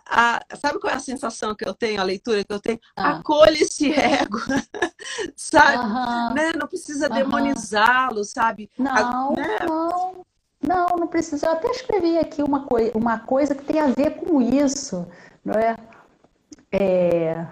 [0.09, 2.79] a, sabe qual é a sensação que eu tenho, a leitura que eu tenho?
[2.97, 3.17] Ah.
[3.17, 4.39] Acolhe esse ego,
[5.35, 6.35] sabe?
[6.35, 6.53] Né?
[6.57, 8.71] Não precisa demonizá-lo, sabe?
[8.79, 9.59] Não, a, né?
[9.67, 10.25] não.
[10.63, 11.47] Não, não precisa.
[11.47, 15.07] Eu até escrevi aqui uma, coi uma coisa que tem a ver com isso,
[15.45, 15.77] não é?
[16.73, 17.47] é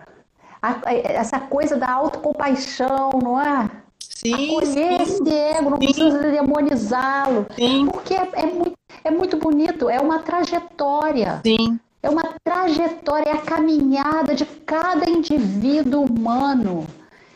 [0.64, 3.70] a, essa coisa da autocompaixão, não é?
[3.98, 5.84] Sim, Acolher esse ego, não sim.
[5.86, 7.46] precisa demonizá-lo.
[7.54, 7.86] Sim.
[7.86, 8.72] Porque é, é, muito,
[9.04, 11.40] é muito bonito, é uma trajetória.
[11.44, 11.78] Sim.
[12.02, 16.86] É uma trajetória, é a caminhada de cada indivíduo humano.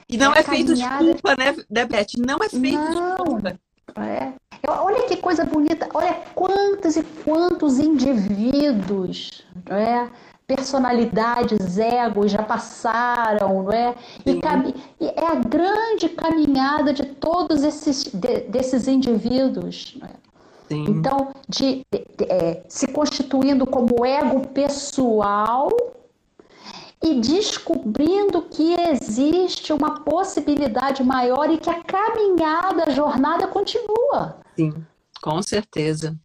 [0.08, 1.54] E não É é, feito de culpa, né,
[1.84, 2.06] Beth?
[2.18, 3.16] Não é feito Não.
[3.16, 3.58] de culpa.
[3.96, 4.32] É.
[4.66, 10.10] Olha que coisa bonita, olha quantos e quantos indivíduos, não é?
[10.48, 13.94] Personalidades, egos já passaram, não é?
[14.24, 14.32] E,
[14.98, 19.96] e é a grande caminhada de todos esses de- desses indivíduos.
[20.02, 20.08] é?
[20.90, 25.68] Então, de, de- de- é, se constituindo como ego pessoal
[27.02, 34.36] e descobrindo que existe uma possibilidade maior e que a caminhada, a jornada continua.
[34.56, 34.74] Sim,
[35.22, 36.16] com certeza.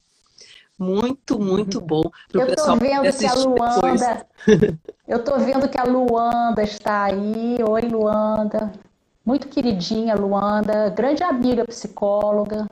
[0.77, 3.45] Muito, muito bom para o Eu tô poder vendo que a depois.
[3.45, 4.27] Luanda,
[5.07, 7.57] eu tô vendo que a Luanda está aí.
[7.63, 8.71] Oi, Luanda.
[9.25, 12.67] Muito queridinha, Luanda, grande amiga psicóloga.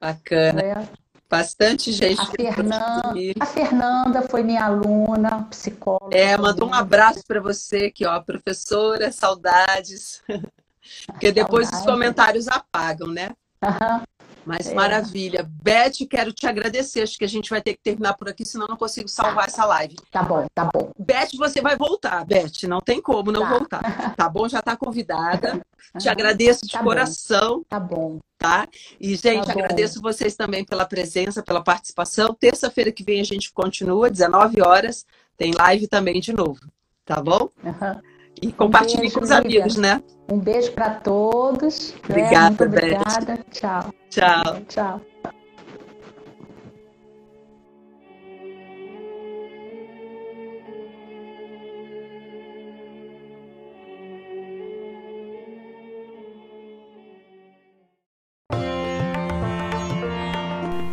[0.00, 0.62] Bacana.
[0.62, 0.88] né?
[1.28, 6.16] Bastante gente A de Fernanda, a Fernanda foi minha aluna, psicóloga.
[6.16, 10.22] É, mandou um abraço para você aqui, ó, professora, saudades.
[11.06, 11.92] Porque depois os Saudade.
[11.92, 13.30] comentários apagam, né?
[13.62, 14.02] Aham.
[14.44, 14.74] Mas É.
[14.74, 15.48] maravilha.
[15.62, 17.02] Beth, quero te agradecer.
[17.02, 19.48] Acho que a gente vai ter que terminar por aqui, senão eu não consigo salvar
[19.48, 19.96] essa live.
[20.10, 20.90] Tá bom, tá bom.
[20.98, 22.66] Beth, você vai voltar, Beth.
[22.68, 23.48] Não tem como não Tá.
[23.48, 24.14] voltar.
[24.16, 24.48] Tá bom?
[24.48, 25.60] Já está convidada.
[25.98, 26.84] Te agradeço de Tá bom.
[26.84, 28.18] coração, Tá bom.
[28.38, 28.66] tá?
[29.00, 29.60] E, gente, Tá bom.
[29.60, 32.32] agradeço vocês também pela presença, pela participação.
[32.34, 35.04] Terça-feira que vem a gente continua, 19 horas.
[35.36, 36.60] Tem live também de novo.
[37.04, 37.48] Tá bom?
[37.64, 38.00] Aham.
[38.42, 40.02] E compartilhe beijo, com os amigos, né?
[40.30, 41.92] Um beijo para todos.
[41.92, 42.00] né?
[42.08, 42.78] Obrigada, Beth.
[42.78, 43.38] obrigada.
[43.50, 43.94] Tchau.
[44.08, 44.60] Tchau.
[44.68, 45.00] Tchau.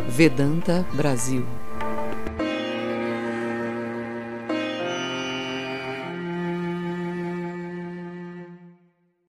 [0.10, 1.46] Vedanta Brasil